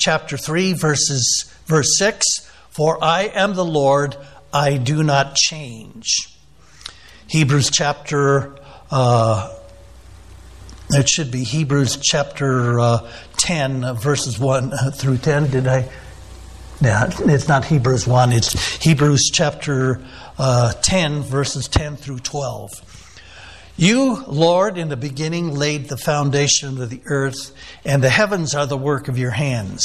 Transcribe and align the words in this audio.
chapter 0.00 0.36
3, 0.36 0.72
verses, 0.72 1.54
verse 1.66 1.98
6 1.98 2.26
For 2.70 3.02
I 3.02 3.24
am 3.24 3.54
the 3.54 3.64
Lord, 3.64 4.16
I 4.52 4.78
do 4.78 5.04
not 5.04 5.36
change. 5.36 6.36
Hebrews 7.28 7.70
chapter, 7.70 8.56
uh, 8.90 9.56
it 10.90 11.08
should 11.08 11.30
be 11.30 11.44
Hebrews 11.44 11.98
chapter 12.02 12.80
uh, 12.80 13.10
10, 13.36 13.94
verses 13.96 14.38
1 14.38 14.72
through 14.94 15.18
10. 15.18 15.50
Did 15.50 15.68
I? 15.68 15.88
No, 16.82 17.08
it's 17.26 17.46
not 17.46 17.66
Hebrews 17.66 18.06
1, 18.06 18.32
it's 18.32 18.76
Hebrews 18.82 19.30
chapter 19.32 20.02
uh, 20.38 20.72
10, 20.72 21.22
verses 21.22 21.68
10 21.68 21.96
through 21.96 22.20
12. 22.20 22.89
You, 23.76 24.24
Lord, 24.26 24.76
in 24.76 24.88
the 24.88 24.96
beginning 24.96 25.54
laid 25.54 25.88
the 25.88 25.96
foundation 25.96 26.80
of 26.80 26.90
the 26.90 27.00
earth, 27.06 27.52
and 27.84 28.02
the 28.02 28.10
heavens 28.10 28.54
are 28.54 28.66
the 28.66 28.76
work 28.76 29.08
of 29.08 29.18
your 29.18 29.30
hands. 29.30 29.84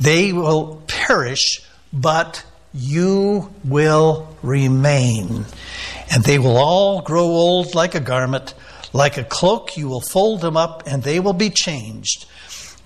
They 0.00 0.32
will 0.32 0.82
perish, 0.86 1.60
but 1.92 2.44
you 2.72 3.52
will 3.64 4.34
remain. 4.42 5.44
And 6.10 6.24
they 6.24 6.38
will 6.38 6.56
all 6.56 7.02
grow 7.02 7.24
old 7.24 7.74
like 7.74 7.94
a 7.94 8.00
garment. 8.00 8.54
Like 8.92 9.18
a 9.18 9.24
cloak, 9.24 9.76
you 9.76 9.88
will 9.88 10.00
fold 10.00 10.40
them 10.40 10.56
up, 10.56 10.82
and 10.86 11.02
they 11.02 11.20
will 11.20 11.32
be 11.32 11.50
changed. 11.50 12.26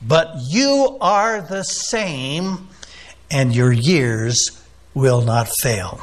But 0.06 0.34
you 0.48 0.98
are 1.00 1.40
the 1.40 1.62
same 1.62 2.68
and 3.30 3.54
your 3.54 3.72
years 3.72 4.50
will 4.92 5.22
not 5.22 5.48
fail. 5.48 6.00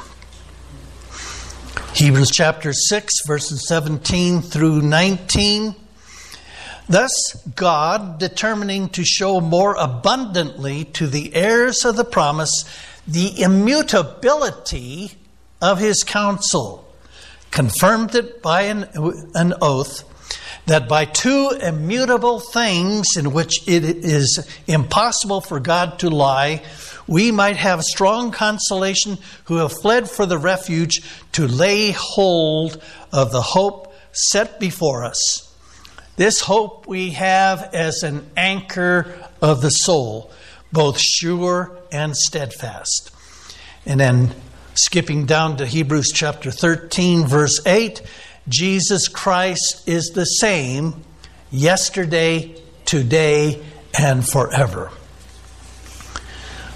Hebrews 1.94 2.30
chapter 2.30 2.72
6, 2.72 3.26
verses 3.26 3.68
17 3.68 4.40
through 4.40 4.80
19. 4.80 5.74
Thus, 6.88 7.12
God, 7.54 8.18
determining 8.18 8.88
to 8.90 9.04
show 9.04 9.42
more 9.42 9.74
abundantly 9.74 10.84
to 10.86 11.06
the 11.06 11.34
heirs 11.34 11.84
of 11.84 11.96
the 11.96 12.04
promise 12.04 12.64
the 13.06 13.42
immutability 13.42 15.12
of 15.60 15.80
his 15.80 16.02
counsel, 16.02 16.90
confirmed 17.50 18.14
it 18.14 18.40
by 18.40 18.62
an, 18.62 18.88
an 19.34 19.52
oath 19.60 20.04
that 20.66 20.88
by 20.88 21.04
two 21.04 21.50
immutable 21.60 22.38
things 22.38 23.16
in 23.16 23.32
which 23.32 23.66
it 23.68 23.84
is 23.84 24.46
impossible 24.66 25.40
for 25.40 25.58
God 25.58 25.98
to 26.00 26.10
lie, 26.10 26.62
we 27.06 27.32
might 27.32 27.56
have 27.56 27.82
strong 27.82 28.30
consolation 28.30 29.18
who 29.44 29.56
have 29.56 29.72
fled 29.72 30.08
for 30.08 30.24
the 30.24 30.38
refuge 30.38 31.02
to 31.32 31.48
lay 31.48 31.90
hold 31.90 32.80
of 33.12 33.32
the 33.32 33.42
hope 33.42 33.92
set 34.12 34.60
before 34.60 35.04
us. 35.04 35.48
This 36.16 36.40
hope 36.40 36.86
we 36.86 37.10
have 37.10 37.74
as 37.74 38.02
an 38.02 38.30
anchor 38.36 39.12
of 39.40 39.62
the 39.62 39.70
soul, 39.70 40.30
both 40.70 40.98
sure 40.98 41.76
and 41.90 42.16
steadfast. 42.16 43.10
And 43.84 43.98
then 43.98 44.34
skipping 44.74 45.26
down 45.26 45.56
to 45.56 45.66
Hebrews 45.66 46.12
chapter 46.14 46.50
13, 46.50 47.26
verse 47.26 47.60
8 47.66 48.02
Jesus 48.48 49.06
Christ 49.06 49.84
is 49.86 50.10
the 50.14 50.24
same 50.24 51.04
yesterday, 51.50 52.60
today, 52.84 53.62
and 53.96 54.26
forever. 54.28 54.90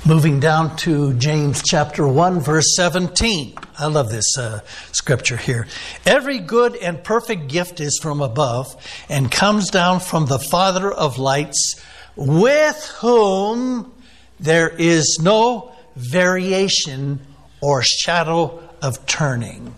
Moving 0.07 0.39
down 0.39 0.77
to 0.77 1.15
James 1.15 1.65
chapter 1.65 2.07
1, 2.07 2.39
verse 2.39 2.77
17. 2.77 3.55
I 3.77 3.87
love 3.87 4.11
this 4.11 4.39
uh, 4.39 4.61
scripture 4.93 5.37
here. 5.37 5.67
Every 6.05 6.39
good 6.39 6.77
and 6.77 7.03
perfect 7.03 7.49
gift 7.49 7.81
is 7.81 7.99
from 8.01 8.21
above 8.21 8.77
and 9.09 9.29
comes 9.33 9.69
down 9.71 9.99
from 9.99 10.27
the 10.27 10.39
Father 10.39 10.93
of 10.93 11.19
lights, 11.19 11.75
with 12.15 12.85
whom 13.01 13.93
there 14.39 14.69
is 14.69 15.19
no 15.21 15.73
variation 15.97 17.19
or 17.61 17.83
shadow 17.83 18.63
of 18.81 19.05
turning. 19.07 19.75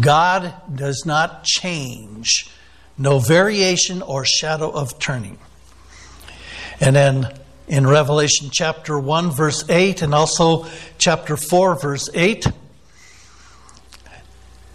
God 0.00 0.54
does 0.74 1.04
not 1.04 1.44
change, 1.44 2.50
no 2.96 3.18
variation 3.18 4.02
or 4.02 4.24
shadow 4.24 4.70
of 4.70 4.98
turning. 4.98 5.38
And 6.80 6.96
then 6.96 7.32
in 7.68 7.86
Revelation 7.86 8.50
chapter 8.50 8.98
1, 8.98 9.30
verse 9.30 9.68
8, 9.68 10.02
and 10.02 10.14
also 10.14 10.66
chapter 10.98 11.36
4, 11.36 11.80
verse 11.80 12.10
8. 12.12 12.46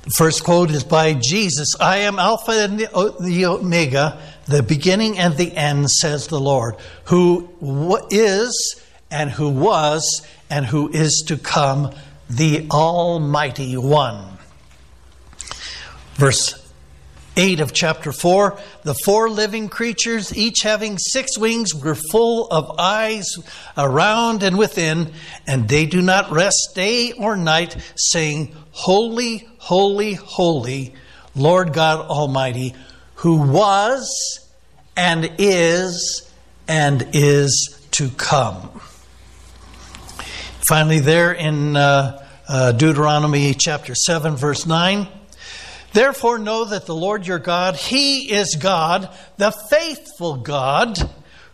The 0.08 0.14
first 0.16 0.44
quote 0.46 0.72
is 0.72 0.86
by 0.86 1.14
Jesus 1.14 1.76
I 1.82 1.98
am 1.98 2.18
Alpha 2.18 2.52
and 2.52 2.80
the 2.80 3.46
uh, 3.46 3.56
Omega, 3.56 4.22
the 4.46 4.64
beginning 4.64 5.20
and 5.20 5.36
the 5.36 5.54
end, 5.56 5.90
says 5.92 6.28
the 6.28 6.40
Lord, 6.40 6.76
who 7.06 7.50
is 8.10 8.82
and 9.12 9.30
who 9.30 9.50
was 9.50 10.26
and 10.50 10.66
who 10.66 10.90
is 10.90 11.26
to 11.28 11.38
come, 11.38 11.94
the 12.30 12.68
Almighty 12.72 13.76
One. 13.76 14.37
Verse 16.18 16.68
8 17.38 17.60
of 17.60 17.72
chapter 17.72 18.12
4 18.12 18.60
the 18.82 18.96
four 19.06 19.30
living 19.30 19.70
creatures, 19.70 20.36
each 20.36 20.62
having 20.64 20.98
six 20.98 21.38
wings, 21.38 21.74
were 21.74 21.96
full 21.96 22.48
of 22.48 22.80
eyes 22.80 23.28
around 23.78 24.42
and 24.42 24.58
within, 24.58 25.14
and 25.46 25.70
they 25.70 25.86
do 25.86 26.02
not 26.02 26.32
rest 26.32 26.72
day 26.74 27.12
or 27.12 27.38
night, 27.38 27.78
saying, 27.96 28.56
Holy, 28.72 29.48
holy, 29.60 30.14
holy, 30.14 30.96
Lord 31.36 31.74
God 31.74 32.08
Almighty, 32.08 32.74
who 33.16 33.52
was 33.52 34.50
and 34.96 35.32
is 35.38 36.32
and 36.68 37.08
is 37.14 37.80
to 37.92 38.10
come. 38.10 38.82
Finally, 40.68 41.00
there 41.00 41.34
in 41.34 41.78
uh, 41.78 42.26
uh, 42.48 42.72
Deuteronomy 42.72 43.54
chapter 43.54 43.94
7, 43.94 44.36
verse 44.36 44.66
9. 44.66 45.08
Therefore, 45.94 46.38
know 46.38 46.66
that 46.66 46.86
the 46.86 46.96
Lord 46.96 47.26
your 47.26 47.40
God, 47.40 47.76
He 47.76 48.32
is 48.32 48.56
God, 48.56 49.10
the 49.38 49.52
faithful 49.52 50.38
God, 50.38 50.98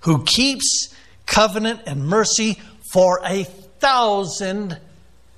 who 0.01 0.23
keeps 0.23 0.93
covenant 1.25 1.81
and 1.85 2.05
mercy 2.05 2.59
for 2.91 3.21
a 3.23 3.43
thousand 3.43 4.77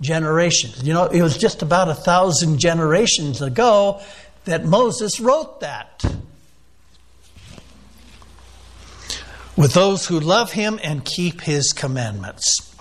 generations. 0.01 0.83
You 0.83 0.93
know, 0.93 1.05
it 1.05 1.21
was 1.21 1.37
just 1.37 1.61
about 1.61 1.89
a 1.89 1.95
thousand 1.95 2.59
generations 2.59 3.41
ago 3.41 4.01
that 4.45 4.65
Moses 4.65 5.19
wrote 5.19 5.61
that. 5.61 6.03
With 9.55 9.73
those 9.73 10.05
who 10.05 10.19
love 10.19 10.51
him 10.51 10.79
and 10.83 11.05
keep 11.05 11.41
his 11.41 11.71
commandments. 11.71 12.74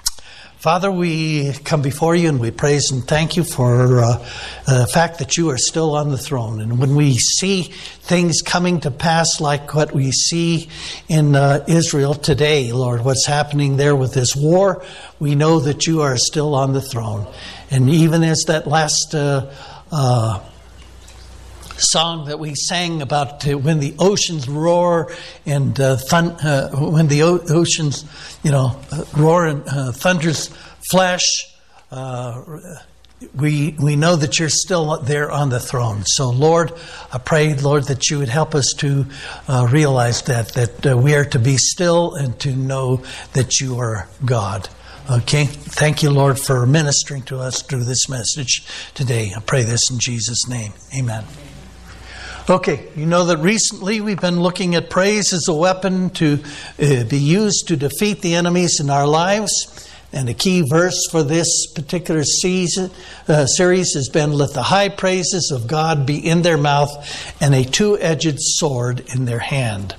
Father, 0.64 0.90
we 0.90 1.52
come 1.52 1.82
before 1.82 2.16
you 2.16 2.26
and 2.30 2.40
we 2.40 2.50
praise 2.50 2.90
and 2.90 3.06
thank 3.06 3.36
you 3.36 3.44
for 3.44 4.02
uh, 4.02 4.16
the 4.64 4.88
fact 4.94 5.18
that 5.18 5.36
you 5.36 5.50
are 5.50 5.58
still 5.58 5.94
on 5.94 6.08
the 6.08 6.16
throne. 6.16 6.58
And 6.58 6.78
when 6.78 6.96
we 6.96 7.16
see 7.16 7.64
things 7.64 8.40
coming 8.40 8.80
to 8.80 8.90
pass 8.90 9.42
like 9.42 9.74
what 9.74 9.92
we 9.92 10.10
see 10.10 10.70
in 11.06 11.36
uh, 11.36 11.66
Israel 11.68 12.14
today, 12.14 12.72
Lord, 12.72 13.04
what's 13.04 13.26
happening 13.26 13.76
there 13.76 13.94
with 13.94 14.14
this 14.14 14.34
war, 14.34 14.82
we 15.20 15.34
know 15.34 15.60
that 15.60 15.86
you 15.86 16.00
are 16.00 16.16
still 16.16 16.54
on 16.54 16.72
the 16.72 16.80
throne. 16.80 17.30
And 17.70 17.90
even 17.90 18.22
as 18.22 18.44
that 18.46 18.66
last 18.66 19.14
uh, 19.14 19.52
uh 19.92 20.40
song 21.76 22.26
that 22.26 22.38
we 22.38 22.54
sang 22.54 23.02
about 23.02 23.46
uh, 23.46 23.58
when 23.58 23.80
the 23.80 23.94
oceans 23.98 24.48
roar 24.48 25.12
and 25.46 25.78
uh, 25.80 25.96
thun- 25.96 26.32
uh, 26.32 26.70
when 26.70 27.08
the 27.08 27.22
o- 27.22 27.40
oceans, 27.48 28.04
you 28.42 28.50
know, 28.50 28.80
uh, 28.92 29.04
roar 29.16 29.46
and 29.46 29.62
uh, 29.68 29.92
thunders 29.92 30.48
flash. 30.90 31.24
Uh, 31.90 32.42
we 33.34 33.74
we 33.80 33.96
know 33.96 34.16
that 34.16 34.38
you're 34.38 34.50
still 34.50 35.00
there 35.00 35.30
on 35.30 35.48
the 35.48 35.60
throne. 35.60 36.02
So, 36.04 36.28
Lord, 36.30 36.72
I 37.12 37.18
pray, 37.18 37.54
Lord, 37.54 37.84
that 37.84 38.10
you 38.10 38.18
would 38.18 38.28
help 38.28 38.54
us 38.54 38.74
to 38.78 39.06
realize 39.70 40.22
that 40.22 40.52
that 40.52 40.98
we 40.98 41.14
are 41.14 41.24
to 41.26 41.38
be 41.38 41.56
still 41.56 42.14
and 42.14 42.38
to 42.40 42.54
know 42.54 43.02
that 43.32 43.60
you 43.60 43.78
are 43.78 44.08
God. 44.24 44.68
Okay? 45.10 45.44
Thank 45.44 46.02
you, 46.02 46.10
Lord, 46.10 46.38
for 46.38 46.66
ministering 46.66 47.22
to 47.24 47.38
us 47.38 47.62
through 47.62 47.84
this 47.84 48.08
message 48.08 48.66
today. 48.94 49.32
I 49.36 49.40
pray 49.40 49.62
this 49.62 49.90
in 49.90 49.98
Jesus' 49.98 50.48
name. 50.48 50.72
Amen. 50.98 51.24
Okay, 52.46 52.86
you 52.94 53.06
know 53.06 53.24
that 53.24 53.38
recently 53.38 54.02
we've 54.02 54.20
been 54.20 54.42
looking 54.42 54.74
at 54.74 54.90
praise 54.90 55.32
as 55.32 55.48
a 55.48 55.54
weapon 55.54 56.10
to 56.10 56.40
uh, 56.78 57.04
be 57.04 57.16
used 57.16 57.68
to 57.68 57.76
defeat 57.76 58.20
the 58.20 58.34
enemies 58.34 58.80
in 58.80 58.90
our 58.90 59.06
lives. 59.06 59.50
And 60.12 60.28
a 60.28 60.34
key 60.34 60.62
verse 60.68 61.08
for 61.10 61.22
this 61.22 61.72
particular 61.72 62.22
season, 62.22 62.90
uh, 63.28 63.46
series 63.46 63.94
has 63.94 64.10
been 64.10 64.34
Let 64.34 64.52
the 64.52 64.64
high 64.64 64.90
praises 64.90 65.50
of 65.50 65.66
God 65.66 66.04
be 66.04 66.18
in 66.18 66.42
their 66.42 66.58
mouth 66.58 66.90
and 67.40 67.54
a 67.54 67.64
two 67.64 67.98
edged 67.98 68.36
sword 68.38 69.02
in 69.14 69.24
their 69.24 69.38
hand. 69.38 69.96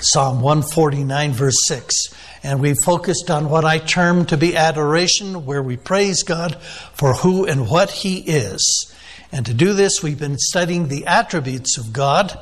Psalm 0.00 0.42
149, 0.42 1.32
verse 1.32 1.66
6. 1.66 1.94
And 2.42 2.60
we 2.60 2.74
focused 2.84 3.30
on 3.30 3.48
what 3.48 3.64
I 3.64 3.78
term 3.78 4.26
to 4.26 4.36
be 4.36 4.54
adoration, 4.54 5.46
where 5.46 5.62
we 5.62 5.78
praise 5.78 6.22
God 6.24 6.60
for 6.92 7.14
who 7.14 7.46
and 7.46 7.70
what 7.70 7.90
He 7.90 8.18
is. 8.18 8.94
And 9.30 9.44
to 9.46 9.54
do 9.54 9.74
this, 9.74 10.02
we've 10.02 10.18
been 10.18 10.38
studying 10.38 10.88
the 10.88 11.06
attributes 11.06 11.76
of 11.76 11.92
God, 11.92 12.38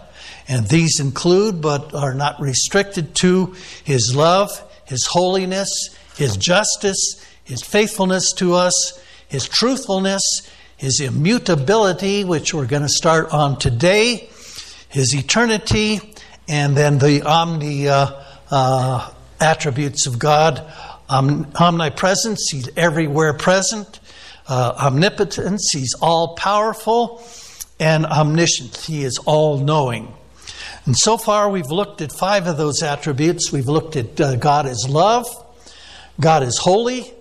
and 0.49 0.69
these 0.69 1.00
include, 1.00 1.61
but 1.61 1.94
are 1.94 2.15
not 2.15 2.41
restricted 2.41 3.15
to, 3.17 3.55
His 3.85 4.15
love, 4.15 4.50
His 4.85 5.06
holiness, 5.06 5.69
His 6.17 6.37
justice, 6.37 7.25
His 7.44 7.62
faithfulness 7.62 8.33
to 8.35 8.55
us, 8.55 9.03
His 9.27 9.49
truthfulness, 9.49 10.23
His 10.77 11.00
immutability, 11.00 12.25
which 12.25 12.55
we're 12.55 12.67
going 12.67 12.83
to 12.83 12.88
start 12.88 13.33
on 13.33 13.59
today, 13.59 14.29
His 14.88 15.12
eternity, 15.15 16.00
and 16.49 16.77
then 16.77 16.99
the 16.99 17.23
omni 17.23 17.88
uh, 17.88 18.12
uh, 18.50 19.11
attributes 19.41 20.06
of 20.06 20.21
God. 20.21 20.65
Um, 21.09 21.50
omnipresence, 21.59 22.49
He's 22.50 22.69
everywhere 22.77 23.35
present. 23.35 23.99
Uh, 24.48 24.75
omnipotence, 24.78 25.70
He's 25.72 25.94
all 26.00 26.34
powerful. 26.37 27.22
And 27.78 28.06
omniscient, 28.06 28.76
He 28.76 29.04
is 29.04 29.19
all 29.19 29.58
knowing. 29.58 30.14
And 30.87 30.96
so 30.96 31.19
far, 31.19 31.50
we've 31.50 31.70
looked 31.70 32.00
at 32.00 32.12
five 32.12 32.46
of 32.46 32.56
those 32.56 32.82
attributes. 32.82 33.52
We've 33.52 33.66
looked 33.66 33.96
at 33.96 34.20
uh, 34.20 34.37
God 34.37 34.66
is 34.66 34.87
love, 34.88 35.26
God 36.20 36.44
is 36.44 36.58
holy, 36.58 37.12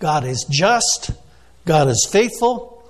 God 0.00 0.24
is 0.24 0.44
just, 0.50 1.12
God 1.64 1.86
is 1.86 2.06
faithful, 2.10 2.84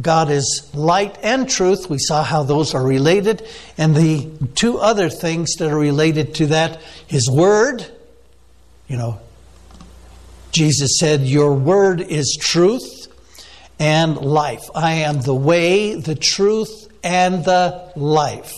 God 0.00 0.30
is 0.30 0.70
light 0.74 1.16
and 1.22 1.48
truth. 1.48 1.88
We 1.88 1.98
saw 1.98 2.22
how 2.22 2.42
those 2.42 2.74
are 2.74 2.84
related. 2.84 3.48
And 3.78 3.96
the 3.96 4.30
two 4.54 4.78
other 4.78 5.08
things 5.08 5.54
that 5.54 5.72
are 5.72 5.78
related 5.78 6.34
to 6.36 6.46
that 6.48 6.82
His 7.06 7.30
Word, 7.30 7.86
you 8.88 8.98
know, 8.98 9.18
Jesus 10.52 10.98
said, 10.98 11.22
Your 11.22 11.54
Word 11.54 12.02
is 12.02 12.36
truth 12.38 12.95
and 13.78 14.16
life. 14.16 14.68
I 14.74 14.92
am 14.92 15.20
the 15.20 15.34
way, 15.34 15.94
the 15.94 16.14
truth, 16.14 16.88
and 17.04 17.44
the 17.44 17.92
life. 17.96 18.54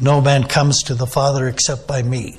No 0.00 0.20
man 0.20 0.44
comes 0.44 0.84
to 0.84 0.94
the 0.94 1.06
Father 1.06 1.48
except 1.48 1.86
by 1.86 2.02
me. 2.02 2.38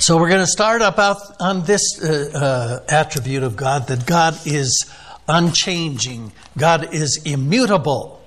So 0.00 0.16
we're 0.16 0.30
going 0.30 0.40
to 0.40 0.46
start 0.46 0.80
up 0.80 0.98
on 1.40 1.64
this 1.64 2.02
uh, 2.02 2.80
uh, 2.88 2.92
attribute 2.92 3.42
of 3.42 3.54
God 3.54 3.88
that 3.88 4.06
God 4.06 4.34
is 4.46 4.90
unchanging, 5.28 6.32
God 6.56 6.94
is 6.94 7.20
immutable. 7.24 8.20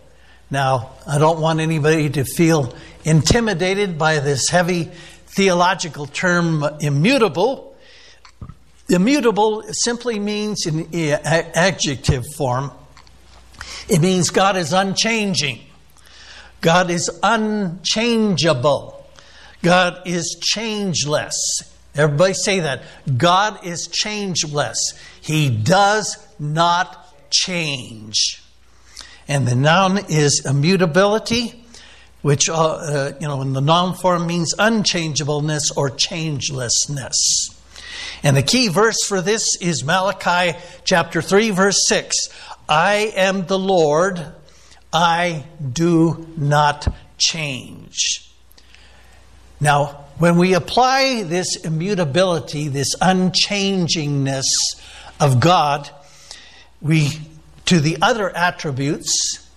Now, 0.51 0.92
I 1.07 1.18
don't 1.18 1.42
want 1.42 1.59
anybody 1.62 2.12
to 2.12 2.25
feel 2.25 2.75
intimidated 3.04 3.98
by 3.98 4.19
this 4.19 4.50
heavy 4.50 4.92
theological 5.25 6.06
term 6.06 6.63
immutable. 6.80 7.72
Immutable 8.89 9.63
simply 9.71 10.19
means 10.19 10.65
in 10.65 10.89
adjective 10.94 12.25
form 12.35 12.71
it 13.89 14.01
means 14.01 14.30
God 14.30 14.57
is 14.57 14.74
unchanging. 14.74 15.59
God 16.62 16.89
is 16.89 17.09
unchangeable. 17.21 19.06
God 19.62 20.01
is 20.06 20.38
changeless. 20.41 21.35
Everybody 21.95 22.33
say 22.33 22.62
that. 22.62 22.83
God 23.18 23.65
is 23.65 23.88
changeless. 23.88 24.94
He 25.21 25.50
does 25.50 26.18
not 26.39 27.30
change. 27.30 28.41
And 29.27 29.47
the 29.47 29.56
noun 29.56 30.00
is 30.09 30.45
immutability, 30.45 31.65
which, 32.21 32.50
uh, 32.50 32.53
uh, 32.56 33.12
you 33.19 33.27
know, 33.27 33.41
in 33.41 33.53
the 33.53 33.62
noun 33.62 33.95
form 33.95 34.27
means 34.27 34.53
unchangeableness 34.57 35.71
or 35.71 35.89
changelessness. 35.89 37.52
And 38.23 38.37
the 38.37 38.43
key 38.43 38.69
verse 38.69 39.03
for 39.05 39.21
this 39.21 39.57
is 39.59 39.83
Malachi 39.83 40.57
chapter 40.85 41.21
3, 41.21 41.51
verse 41.51 41.85
6. 41.87 42.29
I 42.69 43.11
am 43.15 43.45
the 43.45 43.59
Lord, 43.59 44.25
I 44.93 45.43
do 45.73 46.27
not 46.37 46.87
change. 47.17 48.31
Now, 49.59 50.05
when 50.19 50.37
we 50.37 50.53
apply 50.53 51.23
this 51.23 51.57
immutability, 51.57 52.69
this 52.69 52.95
unchangingness 52.95 54.45
of 55.19 55.39
God, 55.39 55.89
we 56.81 57.09
to 57.65 57.79
the 57.79 57.97
other 58.01 58.29
attributes, 58.35 59.49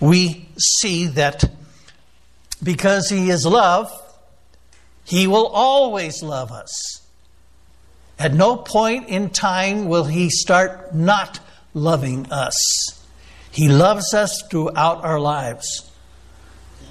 we 0.00 0.48
see 0.58 1.06
that 1.06 1.44
because 2.62 3.08
he 3.08 3.30
is 3.30 3.44
love, 3.46 3.90
he 5.04 5.26
will 5.26 5.46
always 5.46 6.22
love 6.22 6.50
us. 6.50 7.05
At 8.18 8.32
no 8.32 8.56
point 8.56 9.08
in 9.08 9.30
time 9.30 9.88
will 9.88 10.04
he 10.04 10.30
start 10.30 10.94
not 10.94 11.40
loving 11.74 12.30
us. 12.32 13.04
He 13.50 13.68
loves 13.68 14.14
us 14.14 14.42
throughout 14.50 15.04
our 15.04 15.20
lives. 15.20 15.90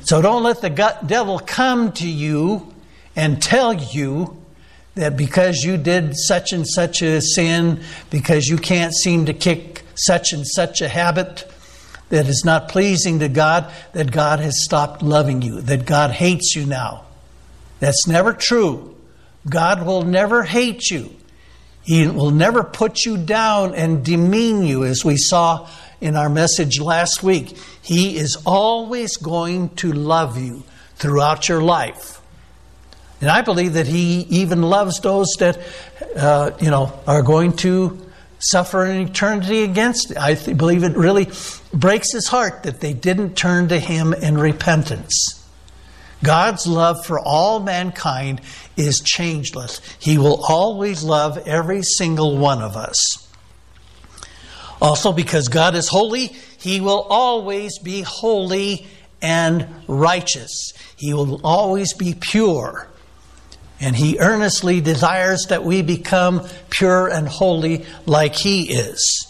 So 0.04 0.22
don't 0.22 0.44
let 0.44 0.62
the 0.62 0.70
devil 1.06 1.40
come 1.40 1.92
to 1.94 2.08
you 2.08 2.74
and 3.16 3.42
tell 3.42 3.74
you 3.74 4.42
that 4.94 5.18
because 5.18 5.64
you 5.64 5.78
did 5.78 6.16
such 6.16 6.54
and 6.54 6.68
such 6.68 7.02
a 7.02 7.22
sin, 7.22 7.82
because 8.10 8.48
you 8.48 8.58
can't 8.58 8.94
seem 8.94 9.26
to 9.26 9.34
kick 9.34 9.84
such 9.96 10.32
and 10.32 10.46
such 10.48 10.82
a 10.82 10.88
habit 10.88 11.52
that 12.10 12.28
is 12.28 12.44
not 12.46 12.70
pleasing 12.70 13.20
to 13.20 13.30
God, 13.30 13.72
that 13.94 14.12
God 14.12 14.40
has 14.40 14.64
stopped 14.64 15.02
loving 15.02 15.42
you, 15.42 15.62
that 15.62 15.86
God 15.86 16.12
hates 16.12 16.56
you 16.56 16.66
now. 16.66 17.06
That's 17.80 18.08
never 18.08 18.32
true. 18.32 18.95
God 19.48 19.86
will 19.86 20.04
never 20.04 20.44
hate 20.44 20.90
you. 20.90 21.16
He 21.84 22.08
will 22.08 22.32
never 22.32 22.64
put 22.64 23.06
you 23.06 23.18
down 23.18 23.76
and 23.76 24.04
demean 24.04 24.64
you, 24.64 24.84
as 24.84 25.06
we 25.06 25.18
saw 25.18 25.70
in 26.02 26.16
our 26.16 26.30
message 26.30 26.80
last 26.80 27.22
week. 27.22 27.58
He 27.82 28.18
is 28.18 28.38
always 28.46 29.18
going 29.18 29.70
to 29.76 29.92
love 29.92 30.38
you 30.40 30.64
throughout 30.96 31.48
your 31.48 31.62
life. 31.62 32.22
And 33.22 33.30
I 33.30 33.44
believe 33.44 33.74
that 33.74 33.88
He 33.88 34.22
even 34.30 34.64
loves 34.64 35.00
those 35.00 35.32
that, 35.40 35.60
uh, 36.16 36.52
you 36.60 36.72
know, 36.72 37.00
are 37.06 37.22
going 37.22 37.56
to 37.58 38.02
suffer 38.40 38.84
an 38.84 39.08
eternity 39.08 39.64
against 39.64 40.12
it. 40.12 40.18
I 40.18 40.34
th- 40.36 40.58
believe 40.58 40.84
it 40.84 40.98
really 40.98 41.30
breaks 41.72 42.12
His 42.12 42.28
heart 42.28 42.64
that 42.64 42.82
they 42.82 42.94
didn't 42.94 43.36
turn 43.36 43.68
to 43.70 43.80
Him 43.80 44.14
in 44.14 44.38
repentance. 44.38 45.45
God's 46.24 46.66
love 46.66 47.06
for 47.06 47.20
all 47.20 47.60
mankind 47.60 48.42
is 48.78 49.00
changeless. 49.00 49.82
He 50.00 50.18
will 50.18 50.44
always 50.48 51.04
love 51.04 51.38
every 51.48 51.84
single 51.84 52.38
one 52.38 52.62
of 52.62 52.76
us. 52.76 53.22
Also, 54.82 55.14
because 55.14 55.48
God 55.48 55.76
is 55.76 55.88
holy, 55.88 56.28
He 56.58 56.82
will 56.82 57.02
always 57.10 57.80
be 57.80 58.02
holy 58.02 58.88
and 59.22 59.68
righteous. 59.88 60.74
He 60.98 61.14
will 61.14 61.42
always 61.44 61.94
be 61.94 62.16
pure. 62.20 62.88
And 63.80 63.96
He 63.96 64.20
earnestly 64.20 64.82
desires 64.82 65.48
that 65.50 65.64
we 65.64 65.82
become 65.82 66.48
pure 66.70 67.08
and 67.08 67.28
holy 67.28 67.86
like 68.06 68.36
He 68.36 68.72
is. 68.72 69.28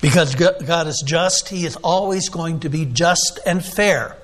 Because 0.00 0.34
God 0.34 0.86
is 0.86 1.02
just, 1.04 1.48
He 1.48 1.64
is 1.64 1.76
always 1.76 2.28
going 2.28 2.60
to 2.60 2.68
be 2.68 2.84
just 2.84 3.40
and 3.46 3.64
fair 3.64 4.16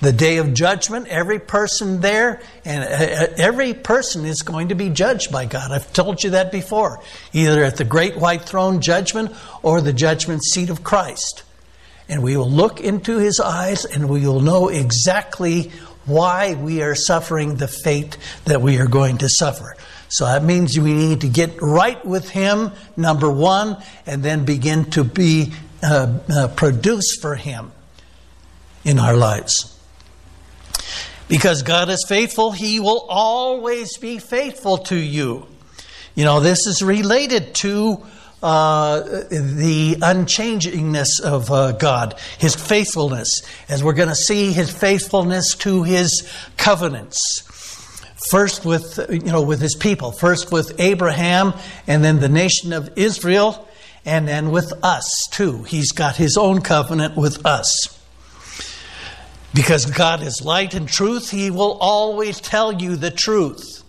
the 0.00 0.12
day 0.12 0.38
of 0.38 0.54
judgment, 0.54 1.08
every 1.08 1.38
person 1.38 2.00
there 2.00 2.40
and 2.64 2.84
uh, 2.84 2.86
uh, 2.86 3.34
every 3.36 3.74
person 3.74 4.24
is 4.24 4.42
going 4.42 4.68
to 4.68 4.74
be 4.74 4.88
judged 4.88 5.30
by 5.30 5.44
God. 5.44 5.70
I've 5.70 5.92
told 5.92 6.24
you 6.24 6.30
that 6.30 6.50
before, 6.50 7.00
either 7.32 7.62
at 7.62 7.76
the 7.76 7.84
great 7.84 8.16
white 8.16 8.42
throne 8.42 8.80
judgment 8.80 9.32
or 9.62 9.80
the 9.80 9.92
judgment 9.92 10.42
seat 10.42 10.70
of 10.70 10.82
Christ. 10.82 11.42
And 12.08 12.22
we 12.22 12.36
will 12.36 12.50
look 12.50 12.80
into 12.80 13.18
his 13.18 13.38
eyes 13.38 13.84
and 13.84 14.08
we 14.08 14.26
will 14.26 14.40
know 14.40 14.68
exactly 14.68 15.70
why 16.06 16.54
we 16.54 16.82
are 16.82 16.94
suffering 16.94 17.56
the 17.56 17.68
fate 17.68 18.16
that 18.46 18.62
we 18.62 18.78
are 18.78 18.88
going 18.88 19.18
to 19.18 19.28
suffer. 19.28 19.76
So 20.08 20.24
that 20.24 20.42
means 20.42 20.76
we 20.76 20.92
need 20.92 21.20
to 21.20 21.28
get 21.28 21.62
right 21.62 22.04
with 22.04 22.30
him, 22.30 22.72
number 22.96 23.30
one, 23.30 23.76
and 24.06 24.24
then 24.24 24.44
begin 24.44 24.86
to 24.92 25.04
be 25.04 25.52
uh, 25.84 26.18
uh, 26.28 26.48
produced 26.48 27.20
for 27.22 27.36
him 27.36 27.70
in 28.84 28.98
our 28.98 29.14
lives. 29.14 29.79
Because 31.28 31.62
God 31.62 31.88
is 31.90 32.04
faithful, 32.08 32.50
He 32.50 32.80
will 32.80 33.06
always 33.08 33.96
be 33.98 34.18
faithful 34.18 34.78
to 34.78 34.96
you. 34.96 35.46
You 36.14 36.24
know, 36.24 36.40
this 36.40 36.66
is 36.66 36.82
related 36.82 37.54
to 37.56 38.04
uh, 38.42 39.00
the 39.00 39.96
unchangingness 40.00 41.20
of 41.22 41.50
uh, 41.50 41.72
God, 41.72 42.18
His 42.38 42.56
faithfulness, 42.56 43.42
as 43.68 43.84
we're 43.84 43.92
going 43.92 44.08
to 44.08 44.14
see 44.14 44.52
His 44.52 44.70
faithfulness 44.70 45.54
to 45.56 45.82
His 45.82 46.28
covenants. 46.56 47.46
First 48.30 48.64
with 48.64 48.98
you 49.10 49.20
know 49.32 49.42
with 49.42 49.60
His 49.60 49.76
people, 49.76 50.12
first 50.12 50.50
with 50.50 50.80
Abraham, 50.80 51.54
and 51.86 52.02
then 52.02 52.20
the 52.20 52.28
nation 52.28 52.72
of 52.72 52.90
Israel, 52.96 53.68
and 54.04 54.26
then 54.26 54.50
with 54.50 54.72
us 54.82 55.28
too. 55.30 55.62
He's 55.62 55.92
got 55.92 56.16
His 56.16 56.36
own 56.36 56.60
covenant 56.60 57.16
with 57.16 57.44
us. 57.46 57.99
Because 59.54 59.86
God 59.86 60.22
is 60.22 60.42
light 60.44 60.74
and 60.74 60.88
truth, 60.88 61.30
He 61.30 61.50
will 61.50 61.76
always 61.80 62.40
tell 62.40 62.72
you 62.72 62.96
the 62.96 63.10
truth. 63.10 63.82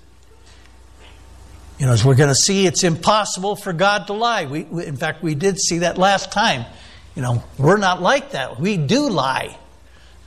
You 1.77 1.87
know, 1.87 1.93
as 1.93 2.05
we're 2.05 2.15
going 2.15 2.29
to 2.29 2.35
see, 2.35 2.67
it's 2.67 2.83
impossible 2.83 3.55
for 3.55 3.73
God 3.73 4.07
to 4.07 4.13
lie. 4.13 4.45
We, 4.45 4.63
we, 4.63 4.85
in 4.85 4.97
fact, 4.97 5.23
we 5.23 5.35
did 5.35 5.59
see 5.59 5.79
that 5.79 5.97
last 5.97 6.31
time. 6.31 6.65
You 7.15 7.21
know, 7.21 7.43
we're 7.57 7.77
not 7.77 8.01
like 8.01 8.31
that. 8.31 8.59
We 8.59 8.77
do 8.77 9.09
lie. 9.09 9.57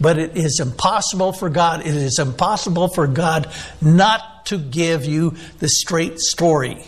But 0.01 0.19
it 0.19 0.37
is 0.37 0.61
impossible 0.61 1.33
for 1.33 1.49
God, 1.49 1.81
it 1.81 1.95
is 1.95 2.19
impossible 2.19 2.89
for 2.89 3.07
God 3.07 3.51
not 3.81 4.47
to 4.47 4.59
give 4.59 5.05
you 5.05 5.37
the 5.61 5.69
straight 5.69 6.19
story. 6.19 6.85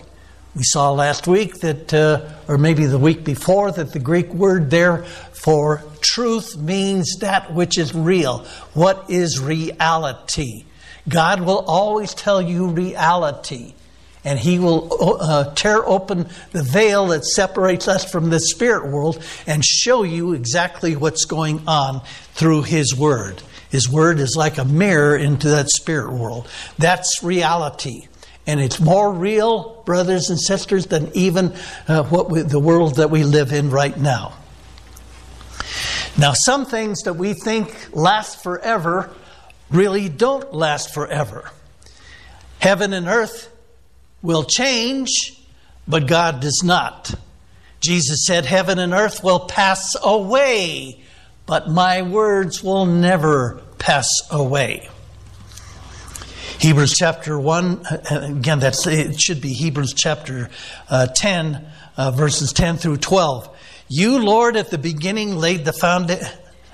We 0.57 0.63
saw 0.63 0.91
last 0.91 1.27
week 1.27 1.61
that, 1.61 1.93
uh, 1.93 2.31
or 2.49 2.57
maybe 2.57 2.87
the 2.87 2.99
week 2.99 3.25
before, 3.25 3.71
that 3.73 3.93
the 3.93 3.99
Greek 3.99 4.33
word 4.33 4.71
there 4.71 5.05
for 5.05 5.85
truth 6.01 6.57
means 6.57 7.19
that 7.21 7.53
which 7.53 7.77
is 7.77 7.95
real. 7.95 8.39
What 8.73 9.11
is 9.11 9.39
reality? 9.39 10.65
God 11.07 11.43
will 11.43 11.59
always 11.59 12.15
tell 12.15 12.41
you 12.41 12.69
reality 12.69 13.75
and 14.25 14.39
He 14.39 14.59
will 14.59 14.89
uh, 15.21 15.55
tear 15.55 15.87
open 15.87 16.27
the 16.53 16.63
veil 16.63 17.09
that 17.09 17.27
separates 17.27 17.87
us 17.87 18.11
from 18.11 18.31
the 18.31 18.41
spirit 18.41 18.91
world 18.91 19.23
and 19.47 19.63
show 19.63 20.05
you 20.05 20.33
exactly 20.33 20.97
what's 20.97 21.27
going 21.27 21.63
on 21.69 22.01
through 22.33 22.63
His 22.63 22.97
Word. 22.97 23.43
His 23.71 23.91
Word 23.91 24.21
is 24.21 24.35
like 24.37 24.57
a 24.57 24.65
mirror 24.65 25.17
into 25.17 25.51
that 25.51 25.69
spirit 25.69 26.13
world. 26.13 26.49
That's 26.79 27.23
reality. 27.23 28.09
And 28.47 28.61
it's 28.61 28.81
more 28.81 29.13
real, 29.13 29.83
brothers 29.85 30.31
and 30.31 30.41
sisters, 30.41 30.87
than 30.87 31.11
even 31.15 31.55
uh, 31.89 32.05
what 32.05 32.31
we, 32.31 32.43
the 32.43 32.61
world 32.61 32.97
that 32.97 33.11
we 33.11 33.25
live 33.25 33.53
in 33.53 33.71
right 33.71 33.97
now. 33.97 34.35
Now, 36.19 36.33
some 36.33 36.65
things 36.65 37.03
that 37.03 37.15
we 37.15 37.35
think 37.35 37.89
last 37.93 38.43
forever 38.43 39.11
really 39.71 40.09
don't 40.09 40.55
last 40.55 40.95
forever. 40.95 41.51
Heaven 42.59 42.93
and 42.93 43.07
earth 43.07 43.53
will 44.23 44.45
change, 44.45 45.39
but 45.87 46.07
God 46.07 46.41
does 46.41 46.63
not. 46.65 47.15
Jesus 47.81 48.27
said, 48.27 48.47
Heaven 48.47 48.79
and 48.79 48.93
earth 48.93 49.23
will 49.23 49.41
pass 49.41 49.95
away, 50.03 51.01
but 51.45 51.69
my 51.69 52.03
words 52.03 52.63
will 52.63 52.87
never 52.87 53.61
pass 53.79 54.09
away. 54.31 54.89
Hebrews 56.59 56.95
chapter 56.95 57.39
1, 57.39 57.87
uh, 57.87 57.99
again, 58.11 58.61
that's, 58.61 58.87
it 58.87 59.21
should 59.21 59.43
be 59.43 59.53
Hebrews 59.53 59.93
chapter 59.93 60.49
uh, 60.89 61.07
10, 61.07 61.67
uh, 61.97 62.11
verses 62.13 62.53
10 62.53 62.79
through 62.79 62.97
12. 62.97 63.55
You, 63.89 64.19
Lord, 64.19 64.57
at 64.57 64.71
the 64.71 64.79
beginning 64.79 65.37
laid 65.37 65.65
the 65.67 65.75
foundation. 65.75 66.27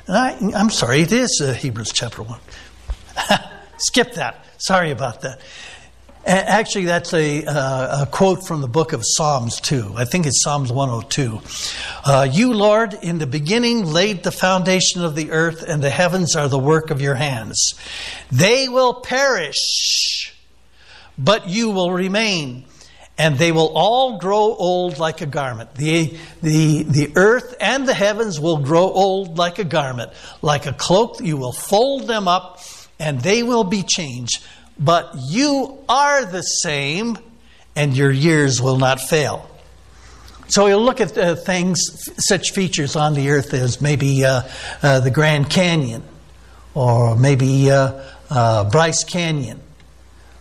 I'm 0.08 0.70
sorry, 0.70 1.00
it 1.00 1.12
is 1.12 1.42
uh, 1.44 1.52
Hebrews 1.52 1.90
chapter 1.92 2.22
1. 2.22 2.38
Skip 3.78 4.14
that. 4.14 4.46
Sorry 4.58 4.92
about 4.92 5.22
that. 5.22 5.40
Actually, 6.24 6.84
that's 6.84 7.12
a, 7.14 7.44
uh, 7.44 8.02
a, 8.02 8.06
quote 8.06 8.46
from 8.46 8.60
the 8.60 8.68
book 8.68 8.92
of 8.92 9.02
Psalms, 9.04 9.60
too. 9.60 9.92
I 9.96 10.04
think 10.04 10.24
it's 10.24 10.42
Psalms 10.42 10.70
102. 10.70 11.40
Uh, 12.04 12.28
you, 12.30 12.54
Lord, 12.54 12.94
in 12.94 13.18
the 13.18 13.26
beginning 13.26 13.86
laid 13.86 14.22
the 14.22 14.30
foundation 14.30 15.02
of 15.02 15.16
the 15.16 15.32
earth, 15.32 15.64
and 15.66 15.82
the 15.82 15.90
heavens 15.90 16.36
are 16.36 16.48
the 16.48 16.60
work 16.60 16.90
of 16.90 17.00
your 17.00 17.16
hands. 17.16 17.74
They 18.30 18.68
will 18.68 18.94
perish, 18.94 20.32
but 21.18 21.48
you 21.48 21.70
will 21.70 21.90
remain, 21.90 22.66
and 23.18 23.36
they 23.36 23.50
will 23.50 23.72
all 23.74 24.18
grow 24.18 24.54
old 24.54 24.98
like 24.98 25.22
a 25.22 25.26
garment. 25.26 25.74
The, 25.74 26.16
the, 26.40 26.84
the 26.84 27.12
earth 27.16 27.56
and 27.60 27.86
the 27.86 27.94
heavens 27.94 28.38
will 28.38 28.58
grow 28.58 28.84
old 28.84 29.38
like 29.38 29.58
a 29.58 29.64
garment. 29.64 30.12
Like 30.40 30.66
a 30.66 30.72
cloak, 30.72 31.20
you 31.20 31.36
will 31.36 31.52
fold 31.52 32.06
them 32.06 32.28
up, 32.28 32.60
and 33.00 33.20
they 33.20 33.42
will 33.42 33.64
be 33.64 33.82
changed 33.82 34.40
but 34.78 35.12
you 35.16 35.78
are 35.88 36.24
the 36.24 36.42
same, 36.42 37.18
and 37.76 37.96
your 37.96 38.10
years 38.10 38.60
will 38.60 38.78
not 38.78 39.00
fail. 39.00 39.48
So 40.48 40.64
we'll 40.64 40.82
look 40.82 41.00
at 41.00 41.16
uh, 41.16 41.34
things, 41.34 41.80
such 42.18 42.50
features 42.50 42.94
on 42.94 43.14
the 43.14 43.30
earth 43.30 43.54
as 43.54 43.80
maybe 43.80 44.24
uh, 44.24 44.42
uh, 44.82 45.00
the 45.00 45.10
Grand 45.10 45.48
Canyon, 45.48 46.02
or 46.74 47.16
maybe 47.16 47.70
uh, 47.70 48.02
uh, 48.28 48.68
Bryce 48.68 49.04
Canyon, 49.04 49.60